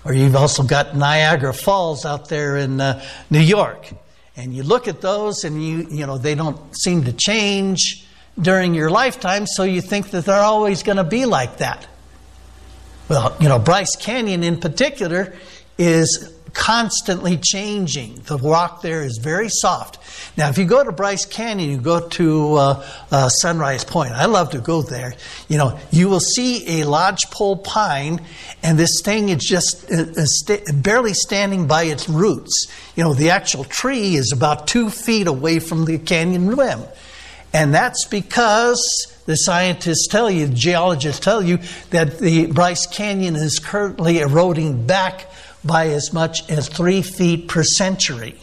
or 0.03 0.13
you've 0.13 0.35
also 0.35 0.63
got 0.63 0.95
Niagara 0.95 1.53
Falls 1.53 2.05
out 2.05 2.27
there 2.27 2.57
in 2.57 2.81
uh, 2.81 3.01
New 3.29 3.39
York. 3.39 3.87
And 4.35 4.53
you 4.53 4.63
look 4.63 4.87
at 4.87 5.01
those, 5.01 5.43
and 5.43 5.63
you 5.63 5.87
you 5.89 6.05
know 6.05 6.17
they 6.17 6.35
don't 6.35 6.59
seem 6.75 7.03
to 7.05 7.13
change 7.13 8.05
during 8.39 8.73
your 8.73 8.89
lifetime, 8.89 9.45
so 9.45 9.63
you 9.63 9.81
think 9.81 10.11
that 10.11 10.25
they're 10.25 10.35
always 10.35 10.83
going 10.83 10.97
to 10.97 11.03
be 11.03 11.25
like 11.25 11.57
that. 11.57 11.87
Well, 13.09 13.35
you 13.39 13.49
know, 13.49 13.59
Bryce 13.59 13.95
Canyon 13.95 14.43
in 14.43 14.59
particular 14.59 15.33
is 15.77 16.31
constantly 16.53 17.37
changing. 17.37 18.15
The 18.25 18.37
rock 18.37 18.81
there 18.81 19.03
is 19.03 19.17
very 19.17 19.49
soft. 19.49 19.99
Now, 20.37 20.49
if 20.49 20.57
you 20.57 20.65
go 20.65 20.83
to 20.83 20.91
Bryce 20.91 21.25
Canyon, 21.25 21.69
you 21.69 21.77
go 21.77 22.07
to 22.09 22.53
uh, 22.55 22.87
uh, 23.11 23.29
Sunrise 23.29 23.83
Point. 23.83 24.11
I 24.11 24.25
love 24.25 24.51
to 24.51 24.59
go 24.59 24.81
there. 24.81 25.13
You 25.47 25.57
know, 25.57 25.79
you 25.91 26.09
will 26.09 26.19
see 26.19 26.81
a 26.81 26.85
lodgepole 26.85 27.57
pine, 27.57 28.21
and 28.63 28.77
this 28.77 29.01
thing 29.03 29.29
is 29.29 29.43
just 29.43 29.91
uh, 29.91 30.01
uh 30.01 30.25
st- 30.25 30.83
barely 30.83 31.13
standing 31.13 31.67
by 31.67 31.83
its 31.83 32.09
roots. 32.09 32.67
You 32.95 33.03
know, 33.03 33.13
the 33.13 33.29
actual 33.29 33.63
tree 33.63 34.15
is 34.15 34.31
about 34.31 34.67
two 34.67 34.89
feet 34.89 35.27
away 35.27 35.59
from 35.59 35.85
the 35.85 35.97
canyon 35.97 36.47
rim. 36.55 36.81
And 37.53 37.73
that's 37.73 38.05
because 38.05 38.79
the 39.25 39.35
scientists 39.35 40.07
tell 40.07 40.31
you, 40.31 40.47
geologists 40.47 41.19
tell 41.19 41.43
you, 41.43 41.59
that 41.89 42.19
the 42.19 42.47
Bryce 42.47 42.85
Canyon 42.87 43.35
is 43.35 43.59
currently 43.59 44.19
eroding 44.19 44.85
back 44.85 45.29
by 45.63 45.87
as 45.89 46.13
much 46.13 46.49
as 46.49 46.69
three 46.69 47.01
feet 47.01 47.47
per 47.47 47.63
century. 47.63 48.35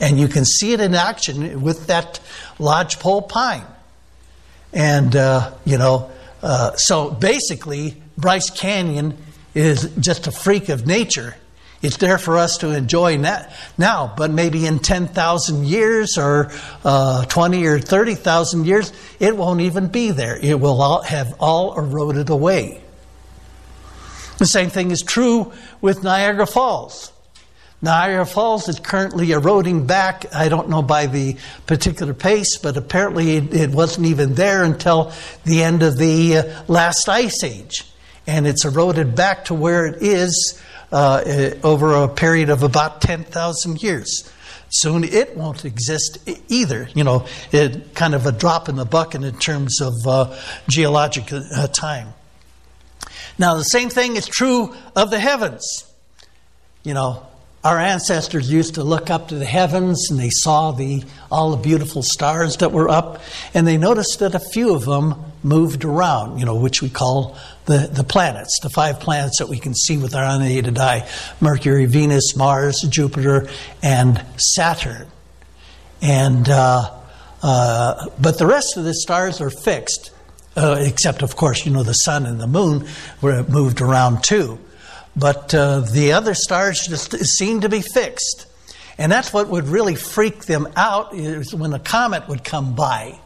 And 0.00 0.18
you 0.18 0.28
can 0.28 0.44
see 0.44 0.72
it 0.72 0.80
in 0.80 0.94
action 0.94 1.62
with 1.62 1.86
that 1.86 2.20
lodgepole 2.58 3.22
pine. 3.22 3.66
And, 4.72 5.14
uh, 5.14 5.52
you 5.64 5.78
know, 5.78 6.10
uh, 6.42 6.74
so 6.74 7.10
basically, 7.10 8.02
Bryce 8.18 8.50
Canyon 8.50 9.16
is 9.54 9.94
just 10.00 10.26
a 10.26 10.32
freak 10.32 10.68
of 10.68 10.86
nature. 10.86 11.36
It's 11.82 11.96
there 11.96 12.18
for 12.18 12.38
us 12.38 12.58
to 12.58 12.70
enjoy 12.70 13.16
now, 13.16 14.14
but 14.16 14.30
maybe 14.30 14.66
in 14.66 14.78
10,000 14.78 15.66
years 15.66 16.16
or 16.16 16.52
uh, 16.84 17.24
20 17.24 17.66
or 17.66 17.80
30,000 17.80 18.64
years, 18.64 18.92
it 19.18 19.36
won't 19.36 19.60
even 19.60 19.88
be 19.88 20.12
there. 20.12 20.38
It 20.40 20.60
will 20.60 20.80
all 20.80 21.02
have 21.02 21.34
all 21.40 21.76
eroded 21.76 22.30
away. 22.30 22.80
The 24.38 24.46
same 24.46 24.70
thing 24.70 24.92
is 24.92 25.02
true 25.02 25.52
with 25.80 26.04
Niagara 26.04 26.46
Falls. 26.46 27.12
Niagara 27.82 28.26
Falls 28.26 28.68
is 28.68 28.78
currently 28.78 29.32
eroding 29.32 29.86
back, 29.86 30.32
I 30.32 30.48
don't 30.48 30.68
know 30.68 30.82
by 30.82 31.06
the 31.06 31.36
particular 31.66 32.14
pace, 32.14 32.58
but 32.58 32.76
apparently 32.76 33.36
it, 33.38 33.52
it 33.52 33.70
wasn't 33.70 34.06
even 34.06 34.34
there 34.34 34.62
until 34.62 35.12
the 35.44 35.64
end 35.64 35.82
of 35.82 35.98
the 35.98 36.36
uh, 36.36 36.62
last 36.68 37.08
ice 37.08 37.42
age. 37.42 37.84
And 38.24 38.46
it's 38.46 38.64
eroded 38.64 39.16
back 39.16 39.46
to 39.46 39.54
where 39.54 39.84
it 39.84 40.00
is 40.00 40.62
uh, 40.92 41.22
eh, 41.24 41.54
over 41.64 41.94
a 41.94 42.08
period 42.08 42.50
of 42.50 42.62
about 42.62 43.00
10,000 43.00 43.82
years. 43.82 44.30
Soon 44.68 45.04
it 45.04 45.36
won't 45.36 45.64
exist 45.64 46.18
either. 46.48 46.88
You 46.94 47.04
know, 47.04 47.26
it 47.50 47.94
kind 47.94 48.14
of 48.14 48.26
a 48.26 48.32
drop 48.32 48.68
in 48.68 48.76
the 48.76 48.84
bucket 48.84 49.22
in 49.22 49.38
terms 49.38 49.80
of 49.80 49.94
uh, 50.06 50.38
geologic 50.68 51.32
uh, 51.32 51.66
time. 51.68 52.14
Now, 53.38 53.54
the 53.56 53.64
same 53.64 53.90
thing 53.90 54.16
is 54.16 54.26
true 54.26 54.74
of 54.94 55.10
the 55.10 55.18
heavens. 55.18 55.84
You 56.84 56.94
know, 56.94 57.26
our 57.64 57.78
ancestors 57.78 58.50
used 58.50 58.74
to 58.74 58.82
look 58.82 59.10
up 59.10 59.28
to 59.28 59.36
the 59.36 59.44
heavens 59.44 60.08
and 60.10 60.18
they 60.18 60.30
saw 60.30 60.72
the, 60.72 61.04
all 61.30 61.50
the 61.50 61.62
beautiful 61.62 62.02
stars 62.02 62.56
that 62.58 62.72
were 62.72 62.88
up, 62.88 63.22
and 63.54 63.66
they 63.66 63.76
noticed 63.76 64.18
that 64.18 64.34
a 64.34 64.40
few 64.40 64.74
of 64.74 64.84
them 64.84 65.31
moved 65.42 65.84
around, 65.84 66.38
you 66.38 66.44
know, 66.44 66.56
which 66.56 66.82
we 66.82 66.88
call 66.88 67.36
the, 67.66 67.88
the 67.92 68.04
planets, 68.04 68.58
the 68.62 68.70
five 68.70 69.00
planets 69.00 69.38
that 69.38 69.48
we 69.48 69.58
can 69.58 69.74
see 69.74 69.96
with 69.96 70.14
our 70.14 70.24
unaided 70.24 70.78
eye 70.78 71.08
Mercury, 71.40 71.86
Venus, 71.86 72.36
Mars, 72.36 72.80
Jupiter, 72.82 73.48
and 73.82 74.24
Saturn. 74.36 75.06
And, 76.00 76.48
uh, 76.48 76.90
uh, 77.42 78.08
but 78.20 78.38
the 78.38 78.46
rest 78.46 78.76
of 78.76 78.84
the 78.84 78.94
stars 78.94 79.40
are 79.40 79.50
fixed, 79.50 80.10
uh, 80.56 80.76
except, 80.80 81.22
of 81.22 81.36
course, 81.36 81.64
you 81.64 81.72
know, 81.72 81.82
the 81.82 81.92
sun 81.92 82.26
and 82.26 82.40
the 82.40 82.46
moon 82.46 82.86
were 83.20 83.44
moved 83.44 83.80
around 83.80 84.24
too. 84.24 84.58
But 85.14 85.54
uh, 85.54 85.80
the 85.80 86.12
other 86.12 86.34
stars 86.34 86.86
just 86.86 87.12
seem 87.12 87.60
to 87.60 87.68
be 87.68 87.82
fixed. 87.82 88.46
And 88.98 89.10
that's 89.10 89.32
what 89.32 89.48
would 89.48 89.68
really 89.68 89.94
freak 89.94 90.44
them 90.44 90.68
out 90.76 91.14
is 91.14 91.54
when 91.54 91.72
a 91.72 91.78
comet 91.78 92.28
would 92.28 92.44
come 92.44 92.74
by. 92.74 93.18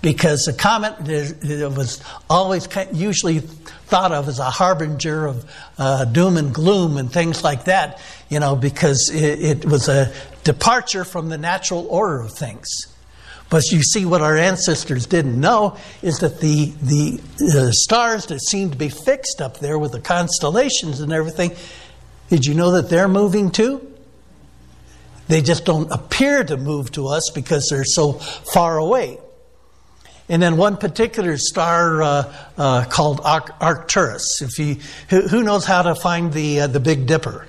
Because 0.00 0.46
a 0.46 0.52
comet 0.52 1.00
was 1.00 2.00
always 2.30 2.68
usually 2.92 3.40
thought 3.40 4.12
of 4.12 4.28
as 4.28 4.38
a 4.38 4.44
harbinger 4.44 5.26
of 5.26 5.50
uh, 5.76 6.04
doom 6.04 6.36
and 6.36 6.54
gloom 6.54 6.98
and 6.98 7.12
things 7.12 7.42
like 7.42 7.64
that, 7.64 8.00
you 8.28 8.38
know, 8.38 8.54
because 8.54 9.10
it, 9.12 9.42
it 9.42 9.64
was 9.64 9.88
a 9.88 10.12
departure 10.44 11.04
from 11.04 11.30
the 11.30 11.38
natural 11.38 11.86
order 11.88 12.20
of 12.20 12.32
things. 12.32 12.68
But 13.50 13.70
you 13.72 13.82
see, 13.82 14.04
what 14.04 14.20
our 14.20 14.36
ancestors 14.36 15.06
didn't 15.06 15.40
know 15.40 15.78
is 16.02 16.18
that 16.18 16.40
the, 16.40 16.72
the 16.82 17.20
uh, 17.40 17.70
stars 17.72 18.26
that 18.26 18.40
seem 18.40 18.70
to 18.70 18.76
be 18.76 18.90
fixed 18.90 19.40
up 19.40 19.58
there 19.58 19.78
with 19.78 19.92
the 19.92 20.00
constellations 20.00 21.00
and 21.00 21.12
everything, 21.12 21.56
did 22.28 22.44
you 22.44 22.54
know 22.54 22.72
that 22.72 22.90
they're 22.90 23.08
moving 23.08 23.50
too? 23.50 23.84
They 25.28 25.40
just 25.40 25.64
don't 25.64 25.90
appear 25.90 26.44
to 26.44 26.56
move 26.56 26.92
to 26.92 27.08
us 27.08 27.30
because 27.34 27.68
they're 27.70 27.84
so 27.84 28.12
far 28.14 28.76
away. 28.76 29.18
And 30.28 30.42
then 30.42 30.56
one 30.56 30.76
particular 30.76 31.36
star 31.38 32.02
uh, 32.02 32.34
uh, 32.56 32.84
called 32.84 33.20
Arcturus. 33.24 34.42
If 34.42 34.58
you, 34.58 34.76
who, 35.08 35.22
who, 35.22 35.42
knows 35.42 35.64
how 35.64 35.82
to 35.82 35.94
find 35.94 36.32
the 36.32 36.60
uh, 36.60 36.66
the 36.66 36.80
Big 36.80 37.06
Dipper? 37.06 37.46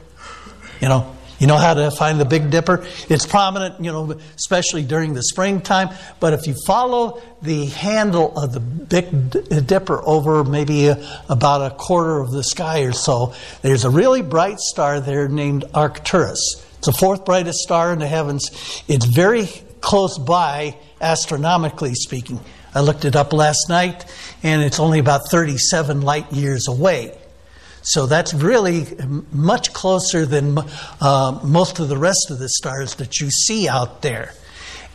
You 0.79 0.87
know, 0.87 1.15
you 1.39 1.47
know 1.47 1.57
how 1.57 1.73
to 1.73 1.91
find 1.91 2.19
the 2.19 2.25
Big 2.25 2.49
Dipper? 2.49 2.85
It's 3.09 3.25
prominent, 3.25 3.83
you 3.83 3.91
know, 3.91 4.19
especially 4.35 4.83
during 4.83 5.13
the 5.13 5.23
springtime. 5.23 5.89
But 6.19 6.33
if 6.33 6.47
you 6.47 6.55
follow 6.65 7.21
the 7.41 7.65
handle 7.67 8.37
of 8.37 8.53
the 8.53 8.59
Big 8.59 9.67
Dipper 9.67 10.01
over 10.05 10.43
maybe 10.43 10.87
a, 10.87 11.23
about 11.29 11.71
a 11.71 11.75
quarter 11.75 12.19
of 12.19 12.31
the 12.31 12.43
sky 12.43 12.81
or 12.81 12.93
so, 12.93 13.33
there's 13.61 13.85
a 13.85 13.89
really 13.89 14.21
bright 14.21 14.59
star 14.59 14.99
there 14.99 15.27
named 15.27 15.65
Arcturus. 15.73 16.65
It's 16.77 16.87
the 16.87 16.93
fourth 16.93 17.25
brightest 17.25 17.59
star 17.59 17.91
in 17.91 17.99
the 17.99 18.07
heavens. 18.07 18.83
It's 18.87 19.05
very 19.05 19.49
close 19.81 20.17
by, 20.17 20.77
astronomically 21.01 21.93
speaking. 21.93 22.39
I 22.73 22.81
looked 22.81 23.05
it 23.05 23.15
up 23.15 23.33
last 23.33 23.67
night, 23.69 24.05
and 24.43 24.61
it's 24.61 24.79
only 24.79 24.99
about 24.99 25.21
37 25.29 26.01
light 26.01 26.31
years 26.31 26.67
away. 26.67 27.17
So 27.81 28.05
that's 28.05 28.33
really 28.33 28.85
much 29.31 29.73
closer 29.73 30.25
than 30.25 30.57
uh, 31.01 31.39
most 31.43 31.79
of 31.79 31.89
the 31.89 31.97
rest 31.97 32.29
of 32.29 32.39
the 32.39 32.49
stars 32.49 32.95
that 32.95 33.19
you 33.19 33.29
see 33.31 33.67
out 33.67 34.01
there. 34.01 34.33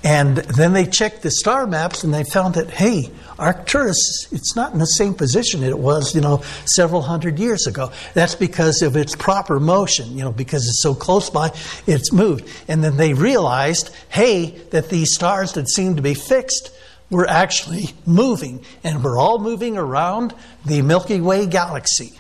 And 0.04 0.36
then 0.36 0.74
they 0.74 0.84
checked 0.84 1.22
the 1.22 1.30
star 1.30 1.66
maps 1.66 2.04
and 2.04 2.12
they 2.12 2.24
found 2.24 2.56
that, 2.56 2.68
hey, 2.68 3.10
Arcturus, 3.38 4.28
it's 4.32 4.54
not 4.54 4.74
in 4.74 4.78
the 4.78 4.84
same 4.84 5.14
position 5.14 5.62
it 5.62 5.78
was, 5.78 6.14
you 6.14 6.20
know, 6.20 6.42
several 6.66 7.00
hundred 7.00 7.38
years 7.38 7.66
ago. 7.66 7.90
That's 8.12 8.34
because 8.34 8.82
of 8.82 8.96
its 8.96 9.16
proper 9.16 9.58
motion, 9.58 10.14
you 10.14 10.22
know, 10.22 10.30
because 10.30 10.68
it's 10.68 10.82
so 10.82 10.94
close 10.94 11.30
by, 11.30 11.52
it's 11.86 12.12
moved. 12.12 12.46
And 12.68 12.84
then 12.84 12.98
they 12.98 13.14
realized, 13.14 13.96
hey, 14.10 14.50
that 14.72 14.90
these 14.90 15.14
stars 15.14 15.54
that 15.54 15.70
seem 15.70 15.96
to 15.96 16.02
be 16.02 16.12
fixed 16.12 16.70
were 17.10 17.28
actually 17.28 17.94
moving, 18.06 18.64
and 18.82 19.04
we're 19.04 19.18
all 19.18 19.38
moving 19.38 19.76
around 19.76 20.34
the 20.64 20.82
Milky 20.82 21.20
Way 21.20 21.46
galaxy. 21.46 22.18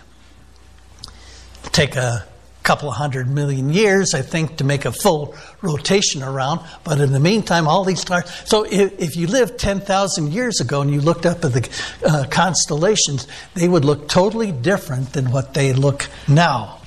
Take 1.72 1.96
a 1.96 2.26
couple 2.64 2.88
of 2.88 2.96
hundred 2.96 3.28
million 3.28 3.72
years, 3.72 4.14
I 4.14 4.22
think, 4.22 4.56
to 4.56 4.64
make 4.64 4.86
a 4.86 4.92
full 4.92 5.36
rotation 5.60 6.22
around. 6.22 6.60
But 6.82 6.98
in 6.98 7.12
the 7.12 7.20
meantime, 7.20 7.68
all 7.68 7.84
these 7.84 8.00
stars. 8.00 8.24
So 8.46 8.64
if, 8.64 8.98
if 8.98 9.16
you 9.16 9.26
lived 9.26 9.58
10,000 9.58 10.32
years 10.32 10.60
ago 10.60 10.80
and 10.80 10.90
you 10.90 11.00
looked 11.00 11.26
up 11.26 11.44
at 11.44 11.52
the 11.52 11.68
uh, 12.04 12.24
constellations, 12.30 13.28
they 13.54 13.68
would 13.68 13.84
look 13.84 14.08
totally 14.08 14.50
different 14.50 15.12
than 15.12 15.30
what 15.30 15.52
they 15.54 15.74
look 15.74 16.08
now. 16.26 16.80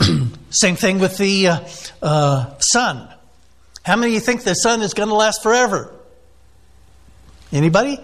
Same 0.50 0.76
thing 0.76 0.98
with 0.98 1.16
the 1.16 1.48
uh, 1.48 1.68
uh, 2.02 2.58
sun. 2.58 3.08
How 3.86 3.94
many 3.94 4.10
of 4.10 4.14
you 4.14 4.20
think 4.20 4.42
the 4.42 4.54
sun 4.54 4.82
is 4.82 4.94
going 4.94 5.10
to 5.10 5.14
last 5.14 5.44
forever? 5.44 5.94
Anybody? 7.52 8.00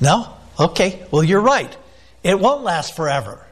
No? 0.00 0.32
Okay, 0.60 1.04
well, 1.10 1.24
you're 1.24 1.40
right. 1.40 1.76
It 2.22 2.38
won't 2.38 2.62
last 2.62 2.94
forever. 2.94 3.44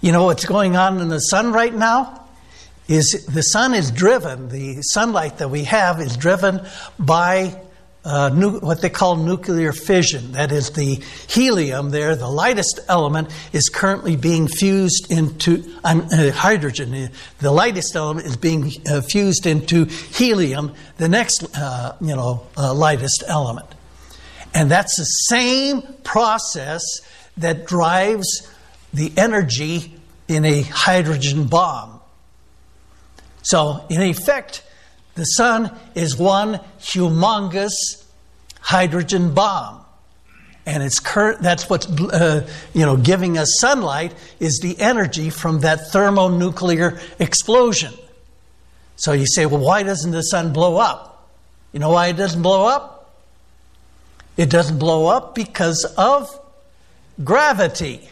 You 0.00 0.10
know 0.10 0.24
what's 0.24 0.44
going 0.44 0.76
on 0.76 1.00
in 1.00 1.08
the 1.08 1.20
sun 1.20 1.52
right 1.52 1.72
now? 1.72 2.26
Is 2.88 3.24
the 3.26 3.42
sun 3.42 3.74
is 3.74 3.92
driven, 3.92 4.48
the 4.48 4.82
sunlight 4.82 5.38
that 5.38 5.50
we 5.50 5.62
have 5.64 6.00
is 6.00 6.16
driven 6.16 6.66
by 6.98 7.56
uh, 8.04 8.28
nu- 8.28 8.60
what 8.60 8.82
they 8.82 8.90
call 8.90 9.16
nuclear 9.16 9.72
fission. 9.72 10.32
That 10.32 10.52
is, 10.52 10.70
the 10.70 11.02
helium 11.28 11.90
there, 11.90 12.14
the 12.16 12.28
lightest 12.28 12.80
element, 12.88 13.30
is 13.52 13.68
currently 13.68 14.16
being 14.16 14.46
fused 14.46 15.10
into 15.10 15.64
um, 15.84 16.06
uh, 16.12 16.30
hydrogen. 16.30 17.10
The 17.38 17.50
lightest 17.50 17.96
element 17.96 18.26
is 18.26 18.36
being 18.36 18.72
uh, 18.88 19.00
fused 19.00 19.46
into 19.46 19.86
helium, 19.86 20.74
the 20.98 21.08
next, 21.08 21.44
uh, 21.56 21.96
you 22.00 22.14
know, 22.14 22.46
uh, 22.56 22.74
lightest 22.74 23.24
element. 23.26 23.66
And 24.52 24.70
that's 24.70 24.96
the 24.96 25.04
same 25.04 25.82
process 26.04 26.82
that 27.36 27.66
drives 27.66 28.48
the 28.92 29.12
energy 29.16 29.94
in 30.28 30.44
a 30.44 30.62
hydrogen 30.62 31.46
bomb. 31.46 32.00
So, 33.42 33.84
in 33.90 34.00
effect, 34.00 34.62
the 35.14 35.24
sun 35.24 35.76
is 35.94 36.16
one 36.16 36.60
humongous 36.80 37.72
hydrogen 38.60 39.34
bomb. 39.34 39.80
And 40.66 40.82
it's 40.82 40.98
current, 40.98 41.42
that's 41.42 41.68
what's 41.68 41.86
uh, 41.86 42.48
you 42.72 42.86
know, 42.86 42.96
giving 42.96 43.36
us 43.36 43.58
sunlight 43.60 44.14
is 44.40 44.60
the 44.60 44.80
energy 44.80 45.28
from 45.30 45.60
that 45.60 45.88
thermonuclear 45.90 46.98
explosion. 47.18 47.92
So 48.96 49.12
you 49.12 49.26
say, 49.26 49.44
well, 49.44 49.60
why 49.60 49.82
doesn't 49.82 50.10
the 50.10 50.22
sun 50.22 50.52
blow 50.52 50.78
up? 50.78 51.28
You 51.72 51.80
know 51.80 51.90
why 51.90 52.06
it 52.06 52.16
doesn't 52.16 52.42
blow 52.42 52.66
up? 52.66 53.12
It 54.36 54.48
doesn't 54.48 54.78
blow 54.78 55.06
up 55.06 55.34
because 55.34 55.84
of 55.98 56.40
gravity. 57.22 58.08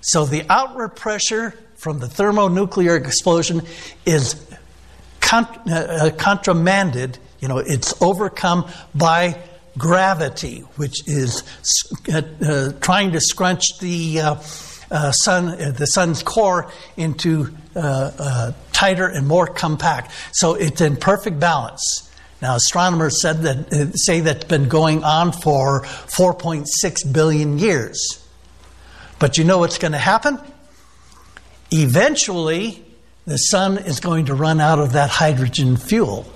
So 0.00 0.24
the 0.24 0.44
outward 0.48 0.90
pressure 0.90 1.54
from 1.74 1.98
the 1.98 2.08
thermonuclear 2.08 2.96
explosion 2.96 3.62
is 4.06 4.34
uh, 5.32 5.44
uh, 5.70 6.10
contramanded, 6.10 7.18
you 7.40 7.48
know, 7.48 7.58
it's 7.58 8.00
overcome 8.02 8.70
by 8.94 9.38
gravity, 9.78 10.60
which 10.76 11.06
is 11.06 11.42
uh, 12.12 12.22
uh, 12.44 12.72
trying 12.80 13.12
to 13.12 13.20
scrunch 13.20 13.78
the 13.80 14.20
uh, 14.20 14.34
uh 14.88 15.10
sun, 15.10 15.46
the 15.74 15.86
sun's 15.86 16.22
core 16.22 16.70
into 16.96 17.52
tighter 18.72 19.06
and 19.06 19.26
more 19.26 19.46
compact. 19.46 20.12
So 20.32 20.54
it's 20.54 20.80
in 20.80 20.96
perfect 20.96 21.40
balance. 21.40 22.10
Now, 22.40 22.56
astronomers 22.56 23.20
said 23.20 23.42
that 23.42 23.92
say 23.96 24.20
that's 24.20 24.44
been 24.44 24.68
going 24.68 25.02
on 25.02 25.32
for 25.32 25.82
4.6 25.82 27.12
billion 27.12 27.58
years. 27.58 28.22
But 29.18 29.38
you 29.38 29.44
know 29.44 29.58
what's 29.58 29.78
going 29.78 29.92
to 29.92 29.98
happen? 29.98 30.38
Eventually, 31.72 32.85
the 33.26 33.36
sun 33.36 33.76
is 33.76 34.00
going 34.00 34.26
to 34.26 34.34
run 34.34 34.60
out 34.60 34.78
of 34.78 34.92
that 34.92 35.10
hydrogen 35.10 35.76
fuel. 35.76 36.26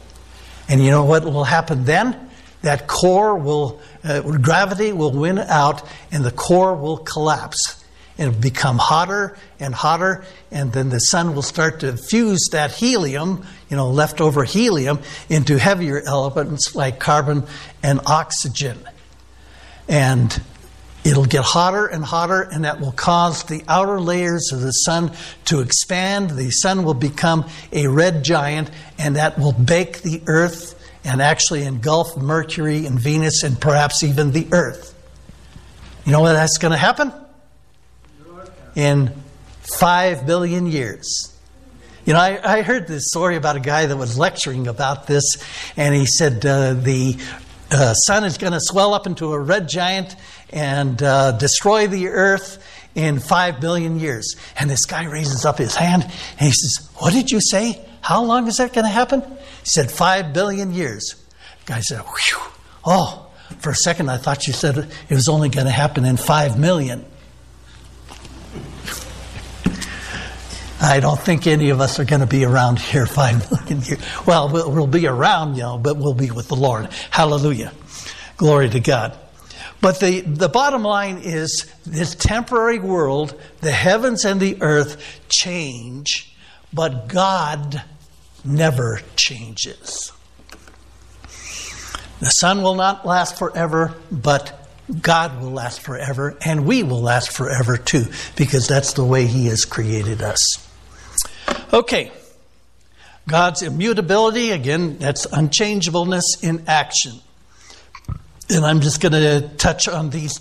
And 0.68 0.84
you 0.84 0.90
know 0.90 1.04
what 1.04 1.24
will 1.24 1.44
happen 1.44 1.84
then? 1.84 2.28
That 2.62 2.86
core 2.86 3.36
will, 3.36 3.80
uh, 4.04 4.20
gravity 4.20 4.92
will 4.92 5.12
win 5.12 5.38
out 5.38 5.82
and 6.12 6.24
the 6.24 6.32
core 6.32 6.74
will 6.74 6.98
collapse. 6.98 7.82
and 8.18 8.38
become 8.38 8.76
hotter 8.76 9.34
and 9.58 9.74
hotter, 9.74 10.22
and 10.50 10.74
then 10.74 10.90
the 10.90 10.98
sun 10.98 11.34
will 11.34 11.42
start 11.42 11.80
to 11.80 11.96
fuse 11.96 12.48
that 12.52 12.70
helium, 12.70 13.46
you 13.70 13.76
know, 13.78 13.88
leftover 13.88 14.44
helium, 14.44 14.98
into 15.30 15.58
heavier 15.58 16.02
elements 16.04 16.74
like 16.74 17.00
carbon 17.00 17.44
and 17.82 17.98
oxygen. 18.04 18.78
And 19.88 20.38
It'll 21.02 21.24
get 21.24 21.42
hotter 21.42 21.86
and 21.86 22.04
hotter, 22.04 22.42
and 22.42 22.64
that 22.64 22.80
will 22.80 22.92
cause 22.92 23.44
the 23.44 23.64
outer 23.66 24.00
layers 24.00 24.52
of 24.52 24.60
the 24.60 24.70
sun 24.70 25.12
to 25.46 25.60
expand. 25.60 26.30
The 26.30 26.50
sun 26.50 26.84
will 26.84 26.94
become 26.94 27.48
a 27.72 27.86
red 27.86 28.22
giant, 28.22 28.70
and 28.98 29.16
that 29.16 29.38
will 29.38 29.52
bake 29.52 30.02
the 30.02 30.22
earth 30.26 30.76
and 31.04 31.22
actually 31.22 31.62
engulf 31.62 32.16
Mercury 32.18 32.84
and 32.84 33.00
Venus 33.00 33.42
and 33.42 33.58
perhaps 33.58 34.04
even 34.04 34.32
the 34.32 34.46
earth. 34.52 34.94
You 36.04 36.12
know 36.12 36.22
when 36.22 36.34
that's 36.34 36.58
going 36.58 36.72
to 36.72 36.78
happen? 36.78 37.12
In 38.74 39.12
five 39.78 40.26
billion 40.26 40.66
years. 40.66 41.34
You 42.04 42.12
know, 42.14 42.20
I, 42.20 42.58
I, 42.58 42.62
heard 42.62 42.86
this 42.86 43.08
story 43.10 43.36
about 43.36 43.56
a 43.56 43.60
guy 43.60 43.86
that 43.86 43.96
was 43.96 44.18
lecturing 44.18 44.66
about 44.66 45.06
this, 45.06 45.24
and 45.76 45.94
he 45.94 46.06
said 46.06 46.44
uh, 46.46 46.74
the 46.74 47.16
uh, 47.70 47.92
sun 47.94 48.24
is 48.24 48.38
going 48.38 48.52
to 48.52 48.60
swell 48.60 48.94
up 48.94 49.06
into 49.06 49.32
a 49.32 49.38
red 49.38 49.68
giant 49.68 50.16
and 50.50 51.02
uh, 51.02 51.32
destroy 51.32 51.86
the 51.86 52.08
earth 52.08 52.64
in 52.94 53.20
five 53.20 53.60
billion 53.60 53.98
years. 53.98 54.36
And 54.58 54.68
this 54.68 54.84
guy 54.84 55.04
raises 55.04 55.44
up 55.44 55.58
his 55.58 55.74
hand 55.74 56.02
and 56.02 56.40
he 56.40 56.50
says, 56.50 56.88
What 56.96 57.12
did 57.12 57.30
you 57.30 57.40
say? 57.40 57.84
How 58.00 58.22
long 58.24 58.48
is 58.48 58.56
that 58.56 58.72
going 58.72 58.84
to 58.84 58.90
happen? 58.90 59.22
He 59.22 59.64
said, 59.64 59.90
Five 59.90 60.32
billion 60.32 60.72
years. 60.72 61.14
The 61.64 61.72
guy 61.72 61.80
said, 61.80 62.00
Whew. 62.00 62.38
Oh, 62.84 63.30
for 63.58 63.70
a 63.70 63.74
second 63.74 64.08
I 64.08 64.16
thought 64.16 64.46
you 64.46 64.52
said 64.52 64.76
it 64.78 65.14
was 65.14 65.28
only 65.28 65.48
going 65.48 65.66
to 65.66 65.72
happen 65.72 66.04
in 66.04 66.16
five 66.16 66.58
million. 66.58 67.04
I 70.82 71.00
don't 71.00 71.20
think 71.20 71.46
any 71.46 71.68
of 71.68 71.80
us 71.82 72.00
are 72.00 72.06
going 72.06 72.22
to 72.22 72.26
be 72.26 72.44
around 72.44 72.78
here 72.78 73.04
five 73.06 73.50
million 73.50 73.82
years. 73.82 74.00
Well, 74.26 74.48
well, 74.48 74.72
we'll 74.72 74.86
be 74.86 75.06
around, 75.06 75.56
you 75.56 75.62
know, 75.62 75.78
but 75.78 75.96
we'll 75.96 76.14
be 76.14 76.30
with 76.30 76.48
the 76.48 76.56
Lord. 76.56 76.88
Hallelujah. 77.10 77.72
Glory 78.38 78.70
to 78.70 78.80
God. 78.80 79.16
But 79.80 79.98
the, 80.00 80.20
the 80.20 80.48
bottom 80.48 80.82
line 80.82 81.18
is 81.22 81.72
this 81.86 82.14
temporary 82.14 82.78
world, 82.78 83.40
the 83.60 83.72
heavens 83.72 84.24
and 84.24 84.38
the 84.38 84.60
earth 84.60 85.20
change, 85.30 86.36
but 86.72 87.08
God 87.08 87.82
never 88.44 89.00
changes. 89.16 90.12
The 92.20 92.26
sun 92.26 92.62
will 92.62 92.74
not 92.74 93.06
last 93.06 93.38
forever, 93.38 93.94
but 94.12 94.68
God 95.00 95.40
will 95.40 95.52
last 95.52 95.80
forever, 95.80 96.36
and 96.44 96.66
we 96.66 96.82
will 96.82 97.00
last 97.00 97.30
forever 97.30 97.78
too, 97.78 98.06
because 98.36 98.66
that's 98.66 98.92
the 98.92 99.04
way 99.04 99.26
He 99.26 99.46
has 99.46 99.64
created 99.64 100.20
us. 100.20 100.68
Okay. 101.72 102.12
God's 103.28 103.62
immutability, 103.62 104.50
again, 104.50 104.98
that's 104.98 105.26
unchangeableness 105.26 106.42
in 106.42 106.64
action. 106.66 107.20
And 108.52 108.66
I'm 108.66 108.80
just 108.80 109.00
going 109.00 109.12
to 109.12 109.48
touch 109.56 109.86
on 109.86 110.10
these, 110.10 110.40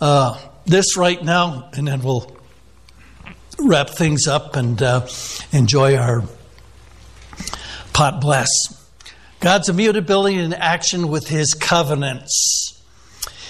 uh, 0.00 0.38
this 0.66 0.96
right 0.96 1.22
now, 1.22 1.70
and 1.72 1.88
then 1.88 2.02
we'll 2.02 2.36
wrap 3.58 3.90
things 3.90 4.26
up 4.26 4.56
and 4.56 4.82
uh, 4.82 5.06
enjoy 5.52 5.96
our 5.96 6.22
pot 7.94 8.20
bless. 8.20 8.50
God's 9.40 9.70
immutability 9.70 10.38
in 10.38 10.52
action 10.52 11.08
with 11.08 11.28
his 11.28 11.54
covenants. 11.54 12.82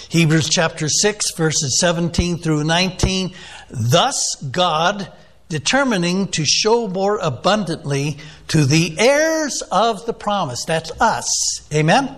Hebrews 0.08 0.48
chapter 0.50 0.88
6, 0.88 1.32
verses 1.36 1.80
17 1.80 2.38
through 2.38 2.62
19. 2.62 3.34
Thus, 3.70 4.36
God, 4.52 5.10
determining 5.48 6.28
to 6.28 6.44
show 6.44 6.86
more 6.86 7.18
abundantly 7.18 8.18
to 8.48 8.64
the 8.64 8.94
heirs 8.98 9.62
of 9.72 10.06
the 10.06 10.12
promise, 10.12 10.64
that's 10.64 10.92
us, 11.00 11.68
amen? 11.74 12.14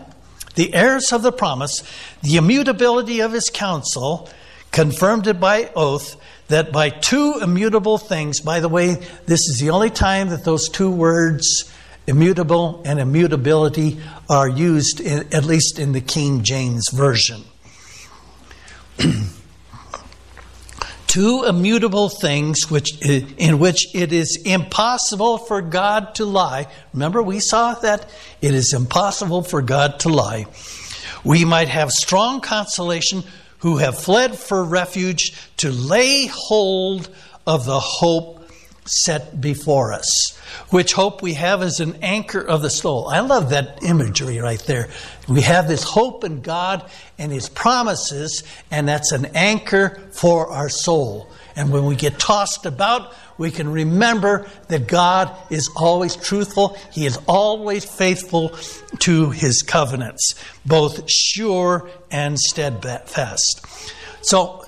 The 0.59 0.75
heirs 0.75 1.12
of 1.12 1.23
the 1.23 1.31
promise, 1.31 1.85
the 2.21 2.35
immutability 2.35 3.21
of 3.21 3.31
his 3.31 3.49
counsel, 3.49 4.29
confirmed 4.73 5.29
it 5.29 5.38
by 5.38 5.71
oath, 5.77 6.16
that 6.49 6.73
by 6.73 6.90
two 6.90 7.38
immutable 7.40 7.97
things, 7.97 8.40
by 8.40 8.59
the 8.59 8.68
way, 8.68 8.97
this 9.27 9.38
is 9.38 9.59
the 9.61 9.71
only 9.71 9.88
time 9.88 10.31
that 10.31 10.42
those 10.42 10.68
two 10.68 10.90
words, 10.90 11.73
immutable 12.09 12.83
and 12.85 12.99
immutability, 12.99 14.01
are 14.29 14.49
used, 14.49 14.99
in, 14.99 15.33
at 15.33 15.44
least 15.44 15.79
in 15.79 15.92
the 15.92 16.01
King 16.01 16.42
James 16.42 16.90
Version. 16.90 17.44
two 21.09 21.44
immutable 21.44 22.09
things 22.09 22.71
which, 22.71 23.01
in 23.03 23.59
which 23.59 23.92
it 23.94 24.12
is 24.12 24.40
impossible 24.44 25.38
for 25.38 25.61
God 25.61 26.14
to 26.16 26.25
lie. 26.25 26.68
Remember, 26.92 27.23
we 27.23 27.40
saw 27.40 27.75
that 27.75 28.09
it 28.40 28.55
is 28.55 28.73
impossible 28.73 29.42
for 29.42 29.61
God 29.62 29.99
to 30.01 30.11
lie. 30.11 30.47
We 31.25 31.44
might 31.44 31.68
have 31.68 31.90
strong 31.90 32.40
consolation 32.40 33.25
who 33.59 33.79
have 33.79 33.99
fled 33.99 34.38
for 34.38 34.62
refuge 34.62 35.33
to 35.57 35.71
lay 35.71 36.27
hold 36.27 37.09
of 37.47 37.64
the 37.64 37.81
hope 37.81 38.38
set 38.88 39.40
before 39.40 39.92
us. 39.92 40.37
Which 40.70 40.92
hope 40.92 41.22
we 41.22 41.35
have 41.35 41.62
as 41.62 41.81
an 41.81 41.98
anchor 42.03 42.40
of 42.40 42.62
the 42.62 42.70
soul. 42.70 43.09
I 43.09 43.20
love 43.20 43.51
that 43.51 43.83
imagery 43.83 44.38
right 44.38 44.61
there. 44.61 44.88
We 45.29 45.42
have 45.42 45.68
this 45.68 45.83
hope 45.83 46.24
in 46.24 46.40
God 46.40 46.90
and 47.18 47.31
His 47.31 47.48
promises, 47.48 48.42
and 48.70 48.88
that's 48.88 49.12
an 49.12 49.27
anchor 49.35 50.03
for 50.12 50.48
our 50.51 50.68
soul. 50.68 51.31
And 51.55 51.72
when 51.72 51.87
we 51.87 51.96
get 51.96 52.18
tossed 52.18 52.66
about, 52.66 53.14
we 53.37 53.51
can 53.51 53.70
remember 53.70 54.48
that 54.68 54.87
God 54.87 55.35
is 55.51 55.70
always 55.77 56.16
truthful. 56.16 56.77
He 56.92 57.07
is 57.07 57.18
always 57.27 57.85
faithful 57.85 58.51
to 59.01 59.31
his 59.31 59.62
covenants, 59.62 60.35
both 60.66 61.09
sure 61.11 61.88
and 62.11 62.38
steadfast. 62.38 63.64
So, 64.22 64.68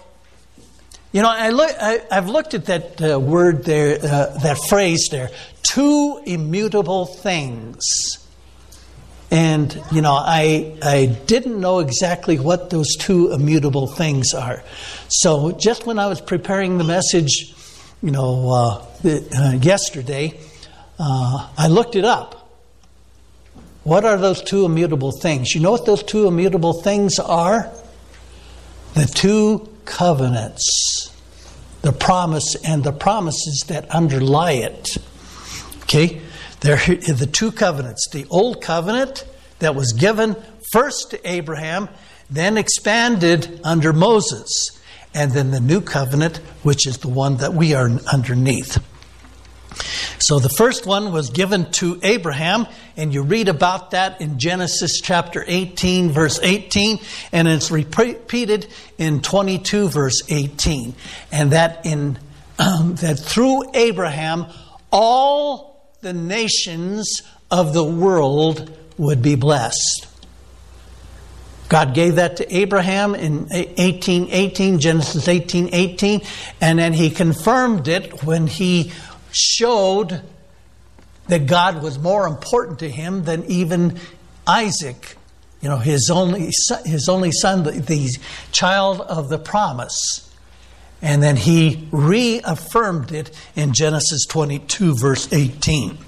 you 1.12 1.22
know, 1.22 1.28
I 1.28 1.50
look, 1.50 1.70
I, 1.80 2.02
have 2.10 2.28
looked 2.28 2.54
at 2.54 2.66
that 2.66 3.02
uh, 3.02 3.18
word 3.18 3.64
there, 3.64 3.98
uh, 3.98 4.38
that 4.42 4.58
phrase 4.68 5.08
there, 5.10 5.30
two 5.62 6.22
immutable 6.24 7.06
things. 7.06 7.82
And, 9.32 9.80
you 9.92 10.02
know, 10.02 10.12
I, 10.12 10.76
I 10.82 11.06
didn't 11.26 11.60
know 11.60 11.78
exactly 11.78 12.38
what 12.38 12.70
those 12.70 12.96
two 12.96 13.32
immutable 13.32 13.86
things 13.86 14.34
are. 14.34 14.62
So 15.08 15.52
just 15.52 15.86
when 15.86 15.98
I 15.98 16.06
was 16.06 16.20
preparing 16.20 16.78
the 16.78 16.84
message, 16.84 17.54
you 18.02 18.10
know, 18.10 18.50
uh, 18.50 18.86
uh, 19.04 19.52
yesterday, 19.60 20.38
uh, 20.98 21.48
I 21.56 21.68
looked 21.68 21.96
it 21.96 22.04
up. 22.04 22.48
What 23.84 24.04
are 24.04 24.16
those 24.16 24.42
two 24.42 24.64
immutable 24.64 25.12
things? 25.12 25.54
You 25.54 25.60
know 25.60 25.70
what 25.70 25.86
those 25.86 26.02
two 26.02 26.26
immutable 26.26 26.82
things 26.82 27.18
are? 27.18 27.70
The 28.94 29.06
two 29.06 29.68
covenants, 29.84 30.99
the 31.82 31.92
promise 31.92 32.56
and 32.64 32.84
the 32.84 32.92
promises 32.92 33.64
that 33.68 33.88
underlie 33.90 34.52
it. 34.52 34.96
Okay? 35.82 36.20
There 36.60 36.76
are 36.76 36.94
the 36.94 37.28
two 37.30 37.52
covenants 37.52 38.08
the 38.12 38.26
old 38.30 38.62
covenant 38.62 39.24
that 39.60 39.74
was 39.74 39.92
given 39.92 40.36
first 40.72 41.10
to 41.10 41.30
Abraham, 41.30 41.88
then 42.28 42.56
expanded 42.56 43.60
under 43.64 43.92
Moses 43.92 44.78
and 45.14 45.32
then 45.32 45.50
the 45.50 45.60
new 45.60 45.80
covenant, 45.80 46.36
which 46.62 46.86
is 46.86 46.98
the 46.98 47.08
one 47.08 47.38
that 47.38 47.54
we 47.54 47.74
are 47.74 47.90
underneath. 48.12 48.78
So 50.18 50.38
the 50.38 50.48
first 50.48 50.86
one 50.86 51.12
was 51.12 51.30
given 51.30 51.70
to 51.72 51.98
Abraham, 52.02 52.66
and 52.96 53.12
you 53.12 53.22
read 53.22 53.48
about 53.48 53.92
that 53.92 54.20
in 54.20 54.38
Genesis 54.38 55.00
chapter 55.00 55.44
18, 55.46 56.10
verse 56.10 56.38
18, 56.42 56.98
and 57.32 57.48
it's 57.48 57.70
repeated 57.70 58.68
in 58.98 59.22
22, 59.22 59.88
verse 59.88 60.22
18. 60.28 60.94
And 61.32 61.52
that 61.52 61.84
in 61.84 62.18
um, 62.58 62.94
that 62.96 63.18
through 63.18 63.74
Abraham, 63.74 64.46
all 64.92 65.90
the 66.02 66.12
nations 66.12 67.22
of 67.50 67.72
the 67.72 67.84
world 67.84 68.70
would 68.98 69.22
be 69.22 69.34
blessed. 69.34 70.06
God 71.70 71.94
gave 71.94 72.16
that 72.16 72.38
to 72.38 72.54
Abraham 72.54 73.14
in 73.14 73.42
1818, 73.44 74.80
Genesis 74.80 75.28
18, 75.28 75.70
18, 75.72 76.20
and 76.60 76.78
then 76.80 76.92
he 76.92 77.10
confirmed 77.10 77.86
it 77.86 78.24
when 78.24 78.48
he 78.48 78.92
showed 79.32 80.22
that 81.28 81.46
God 81.46 81.82
was 81.82 81.98
more 81.98 82.26
important 82.26 82.80
to 82.80 82.90
him 82.90 83.24
than 83.24 83.44
even 83.44 83.98
Isaac, 84.46 85.16
you 85.60 85.68
know, 85.68 85.76
his 85.76 86.10
only 86.10 86.50
son, 86.50 86.84
his 86.84 87.08
only 87.08 87.32
son, 87.32 87.62
the, 87.62 87.72
the 87.72 88.08
child 88.52 89.00
of 89.00 89.28
the 89.28 89.38
promise. 89.38 90.26
And 91.02 91.22
then 91.22 91.36
he 91.36 91.88
reaffirmed 91.92 93.12
it 93.12 93.30
in 93.56 93.72
Genesis 93.72 94.26
22, 94.26 94.96
verse 94.96 95.32
18. 95.32 95.98